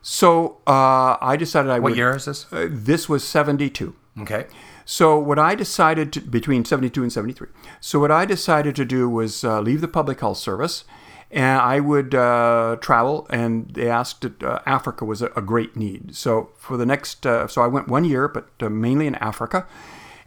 [0.01, 1.97] So uh, I decided I What would.
[1.97, 2.45] year is this?
[2.51, 3.93] This was 72.
[4.21, 4.45] Okay.
[4.91, 7.49] So what I decided to, between 72 and 73.
[7.79, 10.83] So what I decided to do was uh, leave the public health service,
[11.29, 13.27] and I would uh, travel.
[13.29, 16.15] And they asked that uh, Africa was a, a great need.
[16.15, 19.67] So for the next, uh, so I went one year, but uh, mainly in Africa,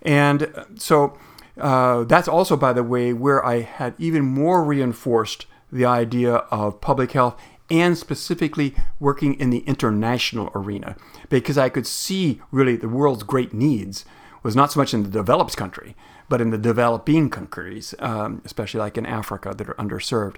[0.00, 1.18] and uh, so
[1.60, 6.80] uh, that's also, by the way, where I had even more reinforced the idea of
[6.80, 7.36] public health
[7.68, 10.94] and specifically working in the international arena
[11.28, 14.04] because I could see really the world's great needs
[14.43, 15.95] was not so much in the developed country,
[16.28, 20.36] but in the developing countries, um, especially like in Africa that are underserved.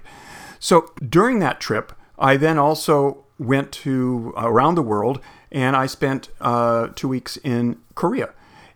[0.59, 5.19] So during that trip, I then also went to around the world
[5.51, 8.29] and I spent uh, two weeks in Korea.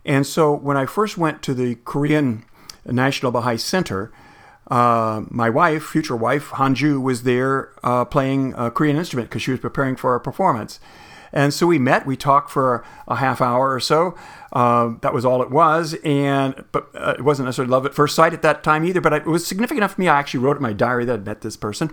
[0.04, 2.44] And so when I first went to the Korean
[2.86, 4.12] National Baha'i Center,
[4.70, 9.50] uh, my wife, future wife, Hanju, was there uh, playing a Korean instrument because she
[9.50, 10.78] was preparing for a performance.
[11.32, 12.06] And so we met.
[12.06, 14.16] We talked for a half hour or so.
[14.52, 15.94] Uh, that was all it was.
[16.04, 19.00] And but uh, it wasn't necessarily love at first sight at that time either.
[19.00, 20.08] But it was significant enough for me.
[20.08, 21.90] I actually wrote in my diary that I met this person.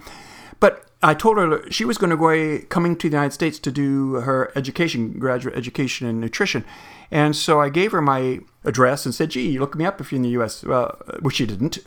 [0.60, 3.72] But I told her she was going to go coming to the United States to
[3.72, 6.66] do her education, graduate education in nutrition.
[7.12, 10.12] And so I gave her my address and said, gee, you look me up if
[10.12, 11.80] you're in the U.S., well, which she didn't.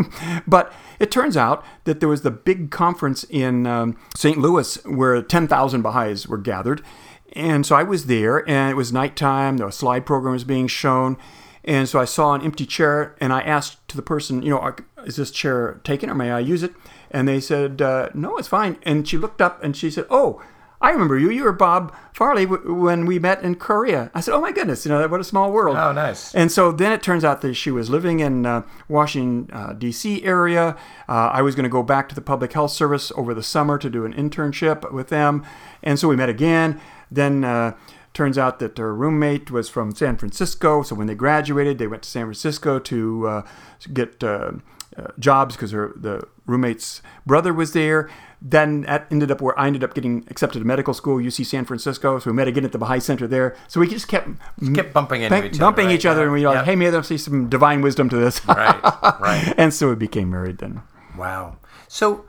[0.46, 4.38] but it turns out that there was the big conference in um, St.
[4.38, 6.82] Louis where 10,000 Baha'is were gathered.
[7.32, 9.58] And so I was there, and it was nighttime.
[9.58, 11.18] The slide program was being shown.
[11.64, 14.74] And so I saw an empty chair, and I asked to the person, you know,
[15.04, 16.72] is this chair taken or may I use it?
[17.10, 18.78] And they said, uh, no, it's fine.
[18.82, 20.42] And she looked up and she said, oh,
[20.80, 21.30] I remember you.
[21.30, 24.10] You were Bob Farley w- when we met in Korea.
[24.14, 26.32] I said, "Oh my goodness, you know what a small world." Oh, nice.
[26.34, 30.22] And so then it turns out that she was living in uh, Washington uh, D.C.
[30.22, 30.76] area.
[31.08, 33.76] Uh, I was going to go back to the Public Health Service over the summer
[33.78, 35.44] to do an internship with them,
[35.82, 36.80] and so we met again.
[37.10, 37.74] Then uh,
[38.14, 40.82] turns out that her roommate was from San Francisco.
[40.82, 43.42] So when they graduated, they went to San Francisco to uh,
[43.92, 44.22] get
[44.98, 48.08] uh, jobs because her the roommate's brother was there
[48.40, 51.64] then that ended up where I ended up getting accepted to medical school, UC San
[51.64, 52.18] Francisco.
[52.18, 53.56] So we met again at the Baha'i Center there.
[53.66, 54.28] So we just kept,
[54.74, 57.22] kept bumping into each bumping other, each other, and we were like, "Hey, maybe there's
[57.22, 58.80] some divine wisdom to this." right,
[59.20, 59.54] right.
[59.58, 60.82] and so we became married then.
[61.16, 61.56] Wow.
[61.88, 62.26] So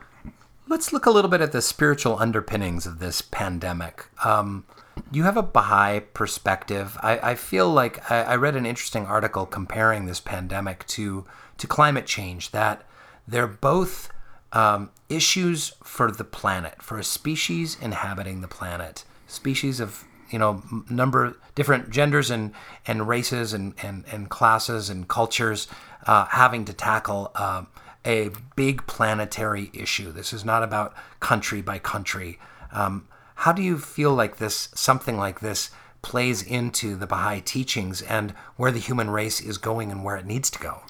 [0.68, 4.08] let's look a little bit at the spiritual underpinnings of this pandemic.
[4.26, 4.66] Um,
[5.12, 6.98] you have a Baha'i perspective.
[7.02, 11.26] I, I feel like I, I read an interesting article comparing this pandemic to
[11.60, 12.52] to climate change.
[12.52, 12.84] That
[13.28, 14.10] they're both
[14.52, 20.64] um, issues for the planet, for a species inhabiting the planet, species of you know
[20.90, 22.54] number different genders and
[22.86, 25.68] and races and and, and classes and cultures
[26.08, 27.64] uh, having to tackle uh,
[28.06, 30.12] a big planetary issue.
[30.12, 32.40] This is not about country by country.
[32.72, 38.02] Um, how do you feel like this something like this plays into the Baha'i teachings
[38.02, 40.82] and where the human race is going and where it needs to go?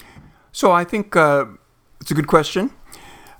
[0.52, 1.46] So I think uh,
[2.00, 2.70] it's a good question.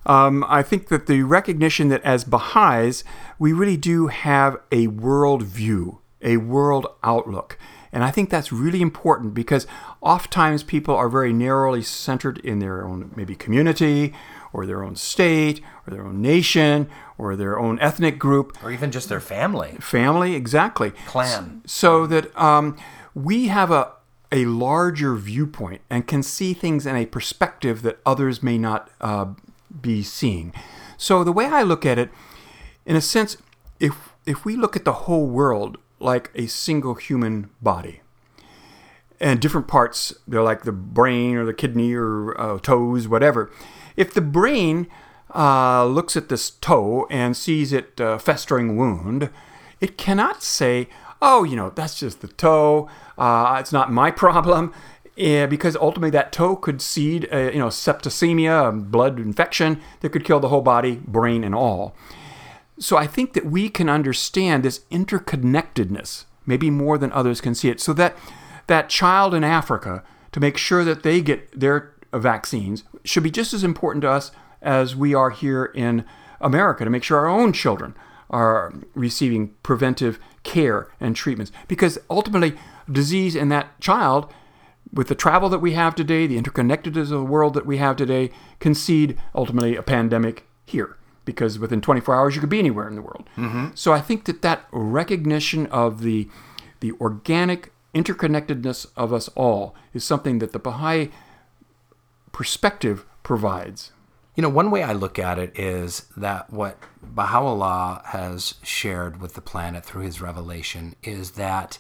[0.07, 3.05] Um, I think that the recognition that as Baha'is,
[3.39, 7.59] we really do have a world view, a world outlook.
[7.93, 9.67] And I think that's really important because
[10.01, 14.15] oftentimes people are very narrowly centered in their own maybe community
[14.53, 16.89] or their own state or their own nation
[17.19, 18.57] or their own ethnic group.
[18.63, 19.77] Or even just their family.
[19.81, 20.93] Family, exactly.
[21.07, 21.63] Clan.
[21.67, 22.77] So that um,
[23.15, 23.93] we have a,
[24.33, 29.27] a larger viewpoint and can see things in a perspective that others may not uh,
[29.81, 30.53] be seeing.
[30.97, 32.11] So the way I look at it,
[32.87, 33.37] in a sense,
[33.79, 38.01] if if we look at the whole world like a single human body,
[39.21, 43.51] and different parts, they're like the brain or the kidney or uh, toes, whatever.
[43.97, 44.89] If the brain
[45.35, 49.31] uh, looks at this toe and sees it uh, festering wound,
[49.81, 50.89] it cannot say,
[51.23, 52.89] "Oh, you know, that's just the toe.
[53.19, 54.73] Uh, it's not my problem."
[55.17, 60.11] Yeah, because ultimately that toe could seed, a, you know, septicemia, a blood infection that
[60.13, 61.95] could kill the whole body, brain and all.
[62.79, 67.69] So I think that we can understand this interconnectedness, maybe more than others can see
[67.69, 67.81] it.
[67.81, 68.17] So that
[68.67, 70.03] that child in Africa,
[70.33, 74.33] to make sure that they get their vaccines, should be just as important to us
[74.63, 76.05] as we are here in
[76.41, 77.95] America to make sure our own children
[78.31, 81.53] are receiving preventive care and treatments.
[81.69, 82.55] Because ultimately,
[82.91, 84.33] disease in that child
[84.93, 87.97] with the travel that we have today, the interconnectedness of the world that we have
[87.97, 92.97] today, concede ultimately a pandemic here because within 24 hours you could be anywhere in
[92.97, 93.29] the world.
[93.37, 93.69] Mm-hmm.
[93.75, 96.29] So I think that that recognition of the
[96.81, 101.11] the organic interconnectedness of us all is something that the Baha'i
[102.33, 103.93] perspective provides.
[104.41, 109.35] You know, one way I look at it is that what Baha'u'llah has shared with
[109.35, 111.77] the planet through his revelation is that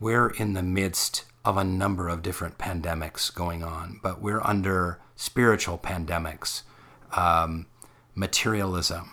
[0.00, 4.98] we're in the midst of a number of different pandemics going on, but we're under
[5.16, 6.62] spiritual pandemics,
[7.14, 7.66] um,
[8.14, 9.10] materialism,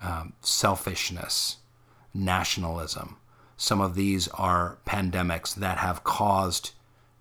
[0.00, 1.58] um, selfishness,
[2.14, 3.18] nationalism.
[3.58, 6.70] Some of these are pandemics that have caused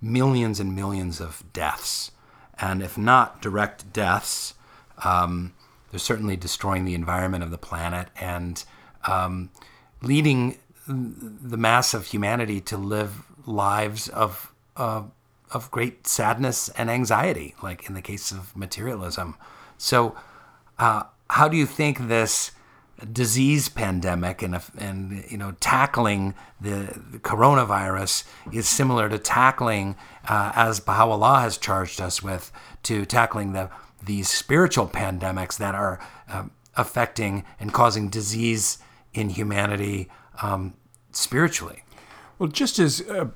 [0.02, 2.12] millions and millions of deaths.
[2.58, 4.54] And if not direct deaths,
[5.04, 5.54] um,
[5.92, 8.64] they're certainly destroying the environment of the planet and
[9.06, 9.50] um,
[10.02, 15.04] leading the mass of humanity to live lives of uh,
[15.52, 19.36] of great sadness and anxiety, like in the case of materialism.
[19.78, 20.16] So,
[20.80, 22.52] uh, how do you think this
[23.12, 29.96] disease pandemic and and you know tackling the, the coronavirus is similar to tackling,
[30.28, 32.52] uh, as Baha'u'llah has charged us with,
[32.84, 33.70] to tackling the
[34.06, 36.00] these spiritual pandemics that are
[36.30, 36.46] uh,
[36.76, 38.78] affecting and causing disease
[39.14, 40.10] in humanity
[40.42, 40.74] um,
[41.12, 41.84] spiritually?
[42.40, 43.28] Well, just as uh,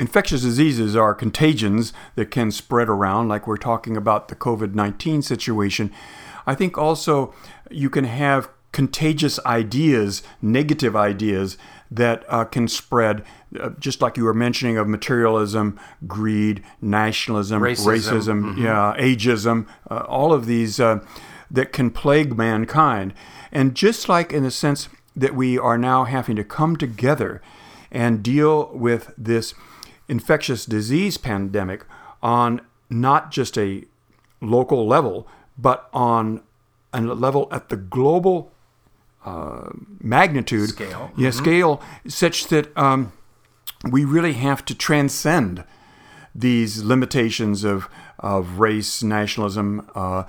[0.00, 5.22] infectious diseases are contagions that can spread around, like we're talking about the COVID 19
[5.22, 5.92] situation,
[6.46, 7.34] I think also
[7.70, 11.58] you can have contagious ideas, negative ideas
[11.94, 13.24] that uh, can spread,
[13.60, 17.86] uh, just like you were mentioning of materialism, greed, nationalism, Racism.
[17.86, 21.04] racism, yeah, ageism, uh, all of these uh,
[21.50, 23.12] that can plague mankind.
[23.50, 27.42] And just like in the sense that we are now having to come together
[27.90, 29.54] and deal with this
[30.08, 31.84] infectious disease pandemic
[32.22, 33.84] on not just a
[34.40, 35.26] local level,
[35.58, 36.42] but on
[36.94, 38.50] a level at the global
[39.24, 39.70] uh,
[40.00, 41.12] magnitude, Scale.
[41.16, 43.12] yeah, scale, such that um,
[43.90, 45.64] we really have to transcend
[46.34, 50.22] these limitations of of race, nationalism, uh,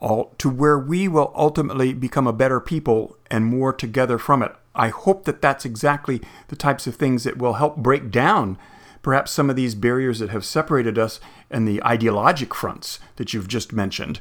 [0.00, 4.52] all, to where we will ultimately become a better people and more together from it.
[4.74, 8.58] I hope that that's exactly the types of things that will help break down
[9.02, 11.20] perhaps some of these barriers that have separated us
[11.50, 14.20] and the ideologic fronts that you've just mentioned,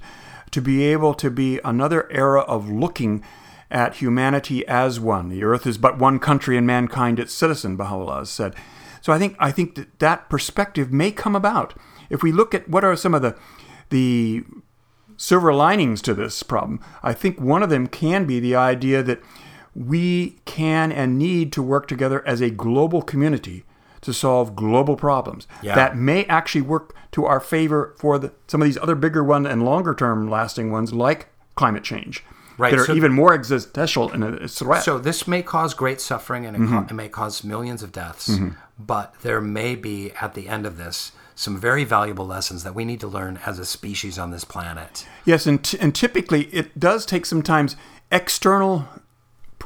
[0.51, 3.23] to be able to be another era of looking
[3.69, 5.29] at humanity as one.
[5.29, 8.55] The earth is but one country and mankind its citizen, Baha'u'llah has said.
[9.01, 11.73] So I think I think that that perspective may come about
[12.09, 13.37] if we look at what are some of the
[13.89, 14.43] the
[15.17, 16.79] silver linings to this problem.
[17.01, 19.21] I think one of them can be the idea that
[19.73, 23.63] we can and need to work together as a global community
[24.01, 25.47] to solve global problems.
[25.61, 25.75] Yeah.
[25.75, 29.45] That may actually work to our favor for the, some of these other bigger one
[29.45, 32.23] and longer term lasting ones like climate change.
[32.57, 34.83] Right, That are so- even more existential in a threat.
[34.83, 36.77] So this may cause great suffering and it, Mm-hmm.
[36.79, 38.39] co- it may cause millions of deaths,
[38.79, 42.83] but there may be at the end of this some very valuable lessons that we
[42.83, 45.05] need to learn as a species on this planet.
[45.23, 47.75] yes, and, t- and typically it does take sometimes
[48.11, 48.87] external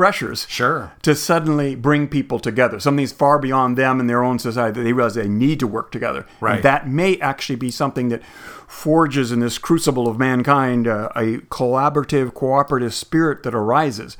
[0.01, 0.91] pressures Sure.
[1.03, 2.79] to suddenly bring people together.
[2.79, 5.91] Something's far beyond them and their own society that they realize they need to work
[5.91, 6.25] together.
[6.39, 6.55] Right.
[6.55, 8.23] And that may actually be something that
[8.67, 14.17] forges in this crucible of mankind uh, a collaborative, cooperative spirit that arises.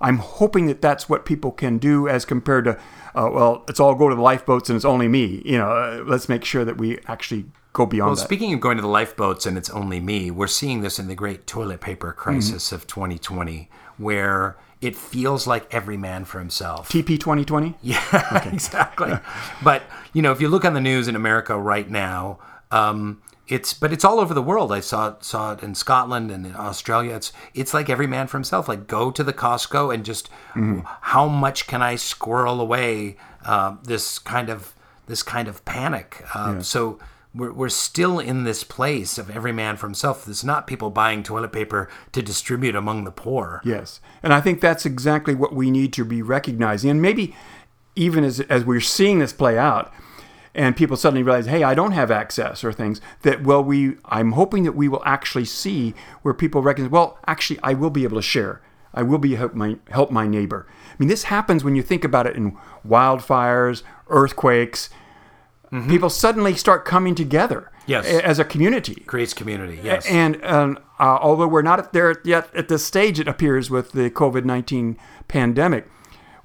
[0.00, 2.72] I'm hoping that that's what people can do as compared to,
[3.16, 5.42] uh, well, it's all go to the lifeboats and it's only me.
[5.44, 8.22] You know, uh, let's make sure that we actually go beyond Well, that.
[8.22, 11.14] speaking of going to the lifeboats and it's only me, we're seeing this in the
[11.16, 12.74] great toilet paper crisis Mm-hmm.
[12.76, 13.68] of 2020,
[13.98, 16.90] where it feels like every man for himself.
[16.90, 17.74] TP 2020?
[17.80, 19.14] Yeah, exactly.
[19.62, 19.82] But
[20.12, 22.38] you know, if you look on the news in America right now,
[22.70, 24.70] um, it's but it's all over the world.
[24.72, 27.14] I saw saw it in Scotland and in Australia.
[27.16, 28.68] It's it's like every man for himself.
[28.68, 30.28] Like go to the Costco and just
[31.14, 34.74] how much can I squirrel away uh, this kind of
[35.06, 36.24] this kind of panic.
[36.34, 36.98] Uh, So.
[37.34, 40.24] We're, we're still in this place of every man for himself.
[40.24, 43.60] There's not people buying toilet paper to distribute among the poor.
[43.64, 44.00] Yes.
[44.22, 46.90] And I think that's exactly what we need to be recognizing.
[46.90, 47.34] And maybe
[47.96, 49.92] even as, as we're seeing this play out,
[50.54, 54.32] and people suddenly realize, hey, I don't have access or things, that, well, we, I'm
[54.32, 58.18] hoping that we will actually see where people recognize, well, actually, I will be able
[58.18, 58.62] to share.
[58.92, 60.68] I will be help my, help my neighbor.
[60.70, 62.56] I mean, this happens when you think about it in
[62.86, 64.90] wildfires, earthquakes.
[65.88, 68.06] People suddenly start coming together Yes.
[68.06, 69.02] as a community.
[69.06, 69.80] Creates community.
[69.82, 70.06] Yes.
[70.06, 74.08] And um, uh, although we're not there yet at this stage, it appears with the
[74.10, 74.96] COVID nineteen
[75.28, 75.88] pandemic,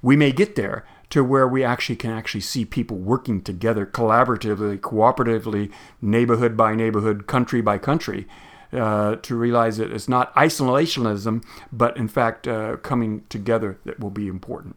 [0.02, 4.78] we may get there to where we actually can actually see people working together collaboratively,
[4.78, 5.70] cooperatively,
[6.00, 8.26] neighborhood by neighborhood, country by country,
[8.72, 14.10] uh, to realize that it's not isolationism, but in fact uh, coming together that will
[14.10, 14.76] be important.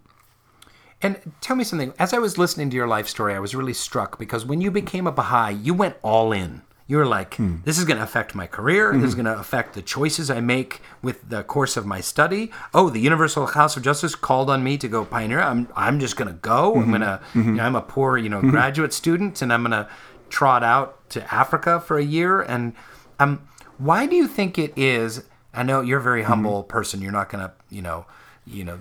[1.04, 1.93] And tell me something.
[1.99, 4.72] As I was listening to your life story, I was really struck because when you
[4.72, 6.62] became a Baha'i, you went all in.
[6.88, 7.58] You were like, hmm.
[7.66, 8.93] this is going to affect my career.
[8.93, 9.24] This is hmm.
[9.24, 12.51] going to affect the choices I make with the course of my study.
[12.74, 15.41] Oh, the Universal House of Justice called on me to go pioneer.
[15.41, 16.76] I'm, I'm just going to go.
[16.76, 16.89] I'm mm-hmm.
[16.91, 17.41] going to, mm-hmm.
[17.41, 18.51] you know, I'm a poor, you know, mm-hmm.
[18.51, 19.89] graduate student and I'm going to
[20.30, 22.41] trot out to Africa for a year.
[22.41, 22.74] And
[23.20, 23.47] um,
[23.78, 25.24] why do you think it is?
[25.54, 26.30] I know you're a very hmm.
[26.30, 27.01] humble person.
[27.01, 28.06] You're not going to, you know,
[28.45, 28.79] you know,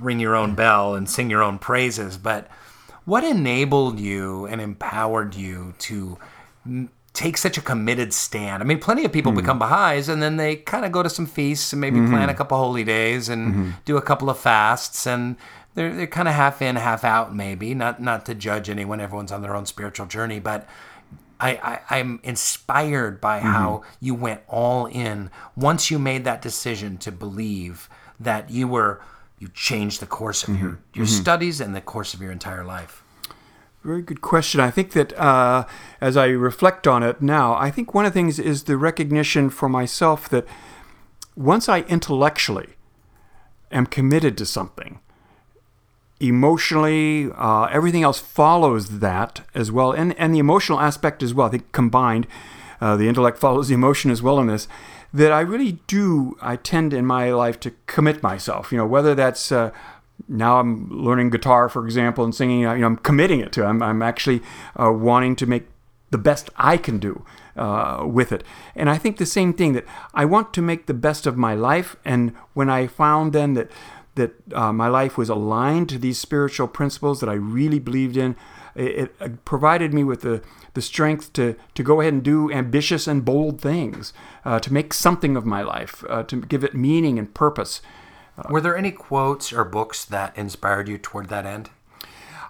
[0.00, 2.18] ring your own bell and sing your own praises.
[2.18, 2.48] But
[3.04, 6.18] what enabled you and empowered you to
[7.12, 8.62] take such a committed stand?
[8.62, 9.38] I mean, plenty of people hmm.
[9.38, 12.28] become Baha'is and then they kind of go to some feasts and maybe plan mm-hmm.
[12.30, 13.70] a couple holy days and mm-hmm.
[13.84, 15.36] do a couple of fasts and
[15.74, 17.74] they're, they're kind of half in, half out, maybe.
[17.74, 19.00] Not not to judge anyone.
[19.00, 20.68] Everyone's on their own spiritual journey, but.
[21.40, 23.48] I, I, I'm inspired by mm-hmm.
[23.48, 27.88] how you went all in once you made that decision to believe
[28.20, 29.00] that you were
[29.38, 33.02] you changed the course of your, your studies and the course of your entire life.
[33.82, 34.60] Very good question.
[34.60, 35.64] I think that uh,
[36.00, 39.50] as I reflect on it now, I think one of the things is the recognition
[39.50, 40.46] for myself that
[41.34, 42.76] once I intellectually
[43.72, 45.00] am committed to something,
[46.20, 51.48] emotionally, uh, everything else follows that as well, and and the emotional aspect as well.
[51.48, 52.28] I think combined,
[52.80, 54.68] uh, the intellect follows the emotion as well in this.
[55.14, 56.36] That I really do.
[56.40, 58.72] I tend in my life to commit myself.
[58.72, 59.70] You know, whether that's uh,
[60.28, 62.66] now I'm learning guitar, for example, and singing.
[62.66, 63.64] uh, You know, I'm committing it to.
[63.64, 64.42] I'm, I'm actually
[64.78, 65.66] uh, wanting to make
[66.10, 67.24] the best I can do
[67.56, 68.44] uh, with it.
[68.76, 71.54] And I think the same thing that I want to make the best of my
[71.54, 71.96] life.
[72.04, 73.70] And when I found then that
[74.14, 78.36] that uh, my life was aligned to these spiritual principles that I really believed in,
[78.74, 80.42] it, it provided me with the
[80.74, 84.12] the strength to to go ahead and do ambitious and bold things,
[84.44, 87.80] uh, to make something of my life, uh, to give it meaning and purpose.
[88.48, 91.70] Were there any quotes or books that inspired you toward that end?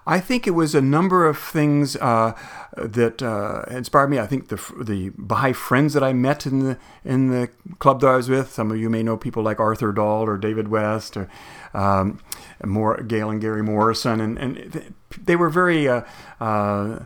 [0.05, 2.33] I think it was a number of things uh,
[2.75, 4.19] that uh, inspired me.
[4.19, 7.49] I think the the Baha'i friends that I met in the in the
[7.79, 8.51] club that I was with.
[8.51, 11.29] Some of you may know people like Arthur Dahl or David West or
[11.73, 12.19] um,
[12.65, 15.87] more Gail and Gary Morrison, and and they were very.
[15.87, 16.01] Uh,
[16.39, 16.99] uh,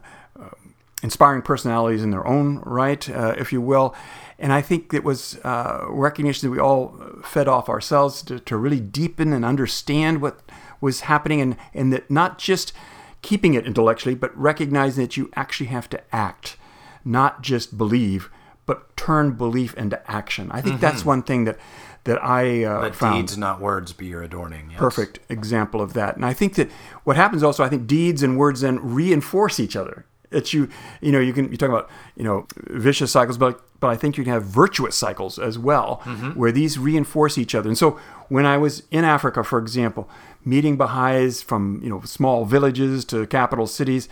[1.03, 3.95] inspiring personalities in their own right, uh, if you will.
[4.39, 8.57] And I think it was uh, recognition that we all fed off ourselves to, to
[8.57, 10.41] really deepen and understand what
[10.79, 12.71] was happening, and, and that not just
[13.21, 16.55] keeping it intellectually, but recognizing that you actually have to act,
[17.03, 18.29] not just believe,
[18.67, 20.51] but turn belief into action.
[20.51, 21.57] I think that's one thing that
[22.03, 24.69] that I uh, Let found deeds, not words, be your adorning.
[24.69, 24.79] Yes.
[24.79, 26.15] perfect example of that.
[26.15, 26.71] And I think that
[27.03, 30.05] what happens also, I think deeds and words then reinforce each other.
[30.31, 30.69] It's you,
[31.01, 34.17] you know, you can you talk about you know vicious cycles, but but I think
[34.17, 36.31] you can have virtuous cycles as well, mm-hmm.
[36.31, 37.69] where these reinforce each other.
[37.69, 40.09] And so when I was in Africa, for example,
[40.43, 44.09] meeting Baha'is from you know small villages to capital cities,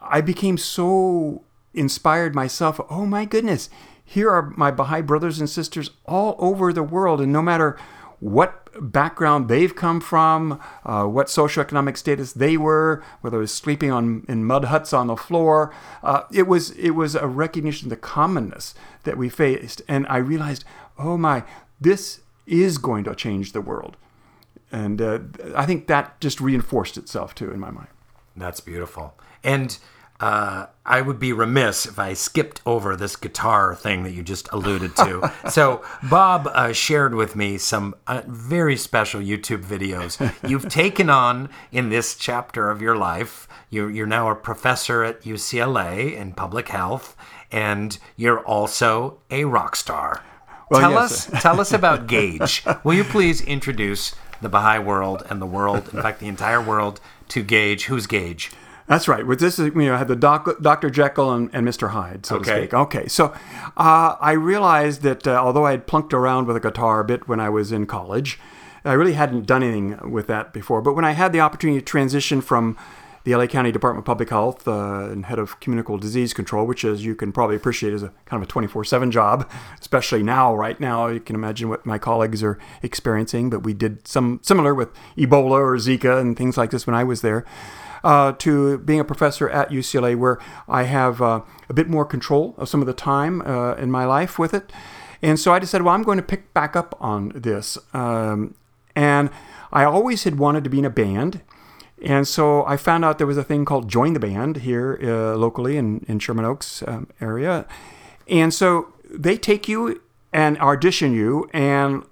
[0.00, 1.42] I became so
[1.74, 2.80] inspired myself.
[2.90, 3.70] Oh my goodness,
[4.04, 7.78] here are my Baha'i brothers and sisters all over the world, and no matter
[8.20, 13.90] what background they've come from, uh, what socioeconomic status they were, whether it was sleeping
[13.90, 17.90] on in mud huts on the floor, uh, it was it was a recognition of
[17.90, 20.64] the commonness that we faced, and I realized,
[20.98, 21.44] oh my,
[21.80, 23.96] this is going to change the world,
[24.70, 25.18] and uh,
[25.54, 27.88] I think that just reinforced itself too in my mind.
[28.36, 29.14] That's beautiful.
[29.42, 29.78] And
[30.20, 34.48] uh, I would be remiss if I skipped over this guitar thing that you just
[34.52, 35.32] alluded to.
[35.50, 41.50] so, Bob uh, shared with me some uh, very special YouTube videos you've taken on
[41.70, 43.46] in this chapter of your life.
[43.68, 47.16] You're, you're now a professor at UCLA in public health,
[47.52, 50.22] and you're also a rock star.
[50.70, 51.32] Well, tell yes.
[51.32, 52.64] us, tell us about Gage.
[52.84, 57.00] Will you please introduce the Baha'i world and the world, in fact, the entire world,
[57.28, 57.84] to Gage?
[57.84, 58.50] Who's Gage?
[58.86, 59.26] That's right.
[59.26, 60.90] With this, you know, I had the doc, Dr.
[60.90, 61.90] Jekyll and, and Mr.
[61.90, 62.44] Hyde, so Okay.
[62.52, 62.74] to speak.
[62.74, 63.08] Okay.
[63.08, 63.34] So
[63.76, 67.26] uh, I realized that uh, although I had plunked around with a guitar a bit
[67.28, 68.38] when I was in college,
[68.84, 70.80] I really hadn't done anything with that before.
[70.82, 72.76] But when I had the opportunity to transition from
[73.24, 76.84] the LA County Department of Public Health uh, and head of communicable disease control, which,
[76.84, 80.54] as you can probably appreciate, is a kind of a 24 7 job, especially now,
[80.54, 81.08] right now.
[81.08, 85.58] You can imagine what my colleagues are experiencing, but we did some similar with Ebola
[85.58, 87.44] or Zika and things like this when I was there.
[88.06, 90.38] Uh, to being a professor at UCLA, where
[90.68, 94.04] I have uh, a bit more control of some of the time uh, in my
[94.04, 94.72] life with it.
[95.20, 97.76] And so I decided, well, I'm going to pick back up on this.
[97.92, 98.54] Um,
[98.94, 99.28] and
[99.72, 101.42] I always had wanted to be in a band.
[102.00, 105.34] And so I found out there was a thing called Join the Band here uh,
[105.36, 107.66] locally in, in Sherman Oaks um, area.
[108.28, 110.00] And so they take you
[110.32, 112.04] and audition you and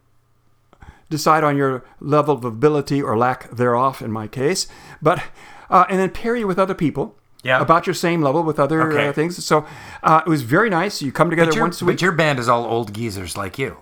[1.08, 4.66] decide on your level of ability or lack thereof, in my case,
[5.00, 5.22] but
[5.70, 7.16] uh, and then pair you with other people.
[7.42, 7.60] Yeah.
[7.60, 9.08] About your same level with other Okay.
[9.08, 9.44] uh, things.
[9.44, 9.66] So
[10.02, 11.02] uh, it was very nice.
[11.02, 11.96] You come together your, once a week.
[11.96, 13.76] but your band is all old geezers like you.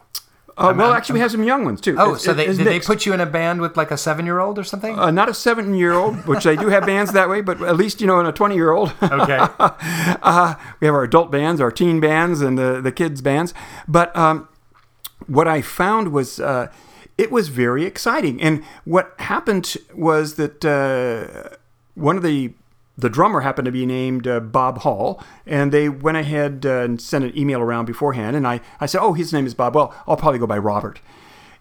[0.59, 1.95] Uh, well, actually, we have some young ones too.
[1.97, 4.39] Oh, It's- so they, they put you in a band with like a seven year
[4.41, 4.99] old or something?
[4.99, 8.07] Uh, not a seven-year-old, which they do have bands that way, but at least you
[8.07, 9.39] know, in a twenty-year-old, okay.
[9.59, 13.55] uh, we have our adult bands, our teen bands, and the the kids bands.
[13.89, 14.47] But um,
[15.27, 16.67] what I found was uh,
[17.17, 21.57] it was very exciting, and what happened was that uh,
[21.95, 22.55] one of the
[22.97, 27.01] the drummer happened to be named uh, Bob Hall, and they went ahead uh, and
[27.01, 28.37] sent an email around beforehand.
[28.37, 29.75] And I, I said, Oh, his name is Bob.
[29.75, 31.01] Well, I'll probably go by Robert.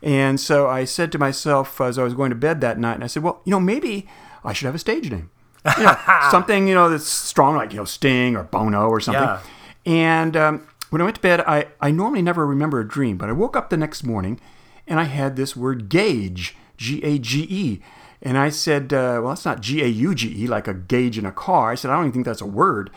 [0.03, 3.03] And so I said to myself as I was going to bed that night, and
[3.03, 4.07] I said, Well, you know, maybe
[4.43, 5.29] I should have a stage name.
[5.77, 5.95] You know,
[6.31, 9.23] something, you know, that's strong, like, you know, Sting or Bono or something.
[9.23, 9.41] Yeah.
[9.85, 13.29] And um, when I went to bed, I, I normally never remember a dream, but
[13.29, 14.39] I woke up the next morning
[14.87, 17.81] and I had this word gage, G A G E.
[18.21, 21.17] And I said, uh, well, that's not G A U G E, like a gauge
[21.17, 21.71] in a car.
[21.71, 22.91] I said, I don't even think that's a word.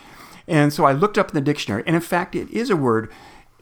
[0.47, 3.11] And so I looked up in the dictionary, and in fact, it is a word.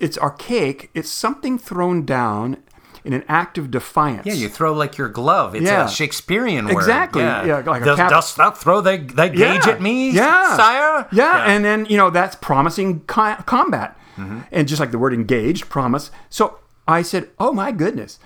[0.00, 2.56] It's archaic, it's something thrown down
[3.04, 4.26] in an act of defiance.
[4.26, 5.54] Yeah, you throw like your glove.
[5.54, 5.86] It's Yeah.
[5.86, 6.72] a Shakespearean word.
[6.74, 7.22] Exactly.
[7.22, 10.56] Yeah, like a Does, cap- dost thou throw thy, thy gage at me, yeah.
[10.56, 11.06] sire?
[11.12, 11.44] Yeah.
[11.46, 14.40] and then you know that's promising co- combat, Mm-hmm.
[14.52, 16.10] and just like the word engaged, promise.
[16.30, 16.58] So
[16.88, 18.18] I said, "Oh my goodness,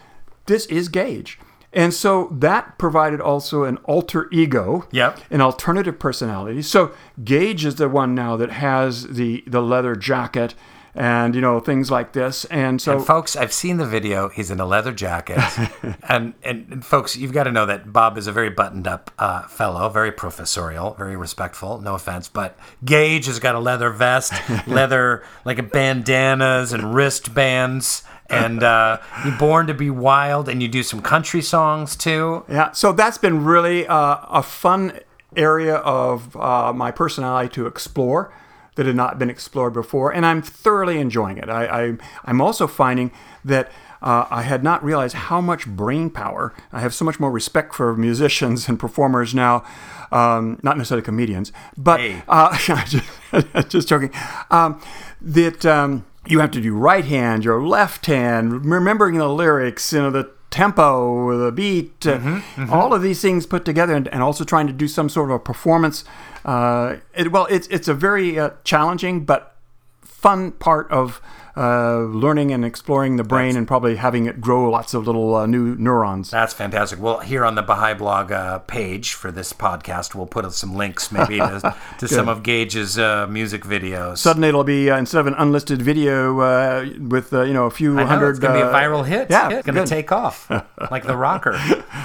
[0.47, 1.39] this is Gage."
[1.76, 5.20] And so that provided also an alter ego, Yep.
[5.30, 6.62] an alternative personality.
[6.62, 10.54] So Gage is the one now that has the the leather jacket
[10.98, 12.46] and you know things like this.
[12.46, 14.30] And so Folks, I've seen the video.
[14.30, 15.38] He's in a leather jacket,
[16.08, 19.10] and, and and folks, you've got to know that Bob is a very buttoned up
[19.18, 21.78] uh, fellow, very professorial, very respectful.
[21.82, 24.32] No offense, but Gage has got a leather vest,
[24.66, 30.68] leather like a bandanas and wristbands, and uh, you're born to be wild, and you
[30.68, 32.44] do some country songs too.
[32.48, 34.98] Yeah, so that's been really uh, a fun
[35.36, 38.32] area of uh, my personality to explore
[38.76, 41.48] that had not been explored before, and I'm thoroughly enjoying it.
[41.48, 43.10] I, I I'm also finding
[43.44, 43.70] that.
[44.02, 46.52] Uh, I had not realized how much brain power.
[46.70, 49.64] I have so much more respect for musicians and performers now,
[50.12, 52.22] um, not necessarily comedians, but Hey.
[52.28, 53.04] uh, just,
[53.70, 54.10] just joking.
[54.50, 54.80] Um,
[55.22, 60.00] that um, you have to do right hand, your left hand, remembering the lyrics, you
[60.00, 64.44] know, the tempo, the beat, uh, all of these things put together, and, and also
[64.44, 66.04] trying to do some sort of a performance.
[66.44, 69.56] Uh, it, well, it's it's a very uh, challenging but
[70.02, 71.20] fun part of
[71.57, 75.46] uh, learning and exploring the brain, and probably having it grow lots of little uh,
[75.46, 76.30] new neurons.
[76.30, 77.00] That's fantastic.
[77.00, 81.11] Well, here on the Baha'i blog uh, page for this podcast, we'll put some links
[81.11, 84.18] maybe to, to some of Gage's uh, music videos.
[84.18, 87.70] Suddenly, it'll be uh, instead of an unlisted video uh, with uh, you know a
[87.70, 88.30] few know, hundred.
[88.30, 89.30] it's going to be a viral hit.
[89.30, 90.50] yeah, it's going to take off
[90.90, 91.59] like the rocker.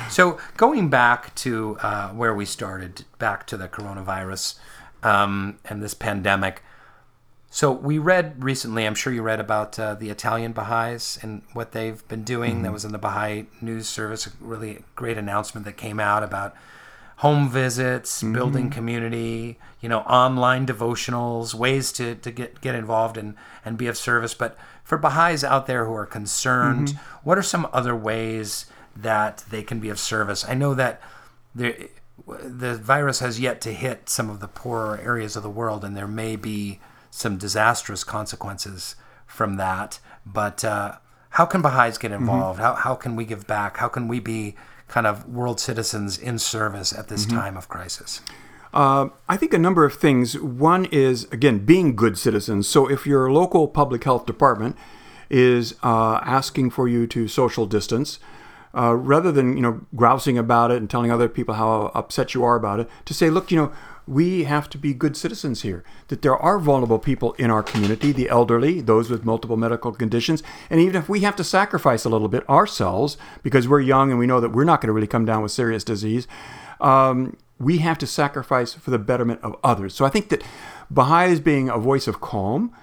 [0.10, 4.58] So going back to uh, where we started, back to the coronavirus
[5.04, 6.64] um, and this pandemic.
[7.54, 8.86] So we read recently.
[8.86, 12.54] I'm sure you read about uh, the Italian Baha'is and what they've been doing.
[12.54, 12.64] Mm-hmm.
[12.64, 14.26] That was in the Baha'i News Service.
[14.26, 16.56] A really great announcement that came out about
[17.18, 18.34] home visits, Mm-hmm.
[18.34, 23.36] building community, you know, online devotionals, ways to, to get, get involved and,
[23.66, 24.34] and be of service.
[24.34, 27.28] But for Baha'is out there who are concerned, Mm-hmm.
[27.28, 30.46] what are some other ways that they can be of service?
[30.48, 31.02] I know that
[31.54, 31.76] there,
[32.26, 35.98] the virus has yet to hit some of the poorer areas of the world, and
[35.98, 36.80] there may be
[37.12, 38.96] some disastrous consequences
[39.28, 40.00] from that.
[40.26, 40.94] But uh,
[41.32, 42.60] how can Baha'is get involved?
[42.60, 43.78] How, how can we give back?
[43.78, 44.56] How can we be
[44.88, 48.22] kind of world citizens in service at this time of crisis?
[48.74, 50.40] Uh, I think a number of things.
[50.40, 52.68] One is, again, being good citizens.
[52.68, 54.78] So if your local public health department
[55.30, 58.20] is uh, asking for you to social distance,
[58.74, 62.44] uh, rather than you know grousing about it and telling other people how upset you
[62.44, 63.72] are about it, to say, look, you know,
[64.12, 65.86] we have to be good citizens here.
[66.10, 70.44] That there are vulnerable people in our community, the elderly, those with multiple medical conditions,
[70.70, 74.20] and even if we have to sacrifice a little bit ourselves because we're young and
[74.20, 76.28] we know that we're not going to really come down with serious disease,
[76.82, 79.96] um, we have to sacrifice for the betterment of others.
[79.96, 80.44] So I think that
[80.90, 82.76] Baha'is being a voice of calm,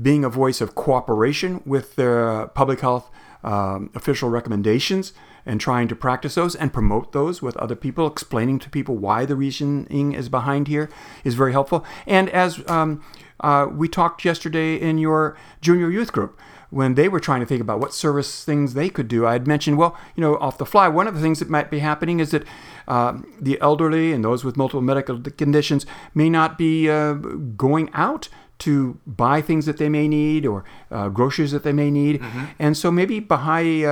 [0.00, 3.10] being a voice of cooperation with their public health
[3.42, 5.14] um, official recommendations
[5.46, 9.24] and trying to practice those and promote those with other people, explaining to people why
[9.24, 10.88] the reasoning is behind here
[11.24, 11.84] is very helpful.
[12.06, 13.02] And as um,
[13.40, 16.38] uh, we talked yesterday in your junior youth group,
[16.70, 19.46] when they were trying to think about what service things they could do, I had
[19.46, 22.18] mentioned, well, you know, off the fly, one of the things that might be happening
[22.18, 22.42] is that
[22.88, 28.28] uh, the elderly and those with multiple medical conditions may not be uh, going out
[28.58, 32.22] to buy things that they may need or uh, groceries that they may need.
[32.58, 33.84] And so maybe Baha'i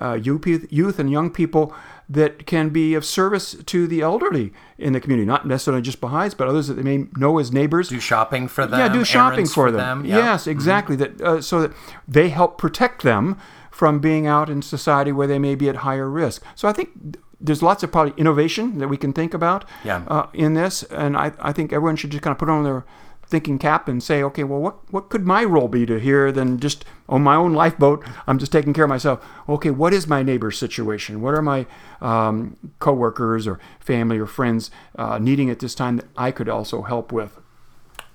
[0.00, 1.74] uh, youth, youth and young people
[2.08, 6.34] that can be of service to the elderly in the community, not necessarily just Baha'is,
[6.34, 7.88] but others that they may know as neighbors.
[7.88, 8.78] Do shopping for them?
[8.80, 10.04] yeah, do shopping errands for them.
[10.04, 10.18] Yeah.
[10.18, 10.96] Yes, exactly.
[10.96, 11.72] That uh, so that
[12.08, 13.38] they help protect them
[13.70, 16.42] from being out in society where they may be at higher risk.
[16.54, 20.02] So I think there's lots of probably innovation that we can think about Yeah.
[20.08, 22.84] uh, in this, and I, I think everyone should just kind of put on their
[23.32, 26.60] thinking cap and say, okay, well, what what could my role be to here than
[26.60, 28.04] just on my own lifeboat?
[28.28, 29.24] I'm just taking care of myself.
[29.48, 31.20] Okay, what is my neighbor's situation?
[31.20, 31.66] What are my
[32.00, 36.82] um, coworkers or family or friends uh, needing at this time that I could also
[36.82, 37.40] help with?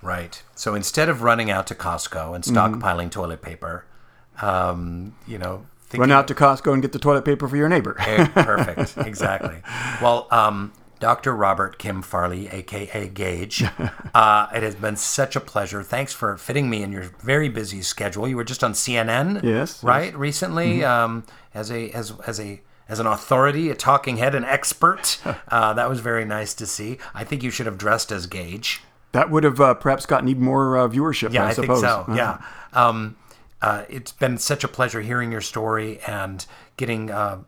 [0.00, 0.40] Right.
[0.54, 2.56] So instead of running out to Costco and Mm-hmm.
[2.56, 3.84] stockpiling toilet paper,
[4.40, 7.68] um, you know, thinking, Run out to Costco and get the toilet paper for your
[7.68, 7.94] neighbor.
[7.94, 8.96] Perfect.
[9.06, 9.62] exactly.
[10.00, 11.34] Well, um, Dr.
[11.34, 13.64] Robert Kim Farley, aka Gage,
[14.14, 15.82] uh, it has been such a pleasure.
[15.82, 18.26] Thanks for fitting me in your very busy schedule.
[18.26, 21.24] You were just on CNN, Yes, right, recently, um,
[21.54, 25.18] as a as as a as an authority, a talking head, an expert.
[25.50, 26.98] Uh, that was very nice to see.
[27.14, 28.82] I think you should have dressed as Gage.
[29.12, 31.80] That would have uh, perhaps gotten even more uh, viewership, Yeah, I, I, suppose.
[31.80, 32.00] think so.
[32.00, 32.14] Uh-huh.
[32.14, 32.42] Yeah.
[32.74, 33.16] Um,
[33.62, 36.44] uh, it's been such a pleasure hearing your story and
[36.76, 37.38] getting, uh,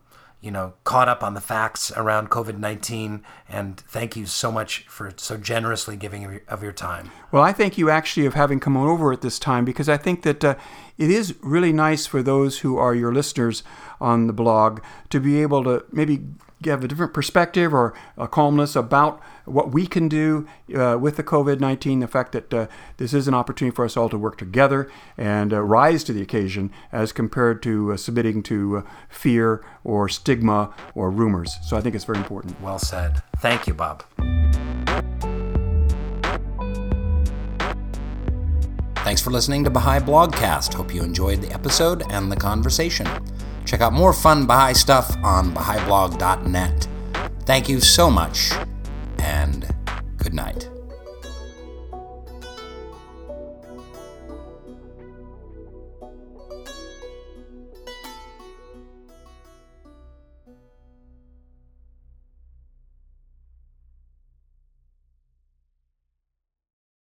[0.41, 3.23] you know, caught up on the facts around COVID 19.
[3.47, 7.11] And thank you so much for so generously giving of your, of your time.
[7.31, 10.23] Well, I thank you actually of having come over at this time because I think
[10.23, 10.55] that uh,
[10.97, 13.63] it is really nice for those who are your listeners
[13.99, 14.81] on the blog
[15.11, 16.25] to be able to maybe
[16.65, 19.21] have a different perspective or a calmness about
[19.51, 23.27] what we can do uh, with the COVID 19, the fact that uh, this is
[23.27, 27.11] an opportunity for us all to work together and uh, rise to the occasion as
[27.11, 31.57] compared to uh, submitting to uh, fear or stigma or rumors.
[31.63, 32.59] So I think it's very important.
[32.61, 33.21] Well said.
[33.39, 34.03] Thank you, Bob.
[39.03, 40.73] Thanks for listening to Baha'i Blogcast.
[40.75, 43.07] Hope you enjoyed the episode and the conversation.
[43.65, 46.87] Check out more fun Baha'i stuff on Baha'iBlog.net.
[47.45, 48.51] Thank you so much,
[49.21, 49.67] and
[50.17, 50.70] good night.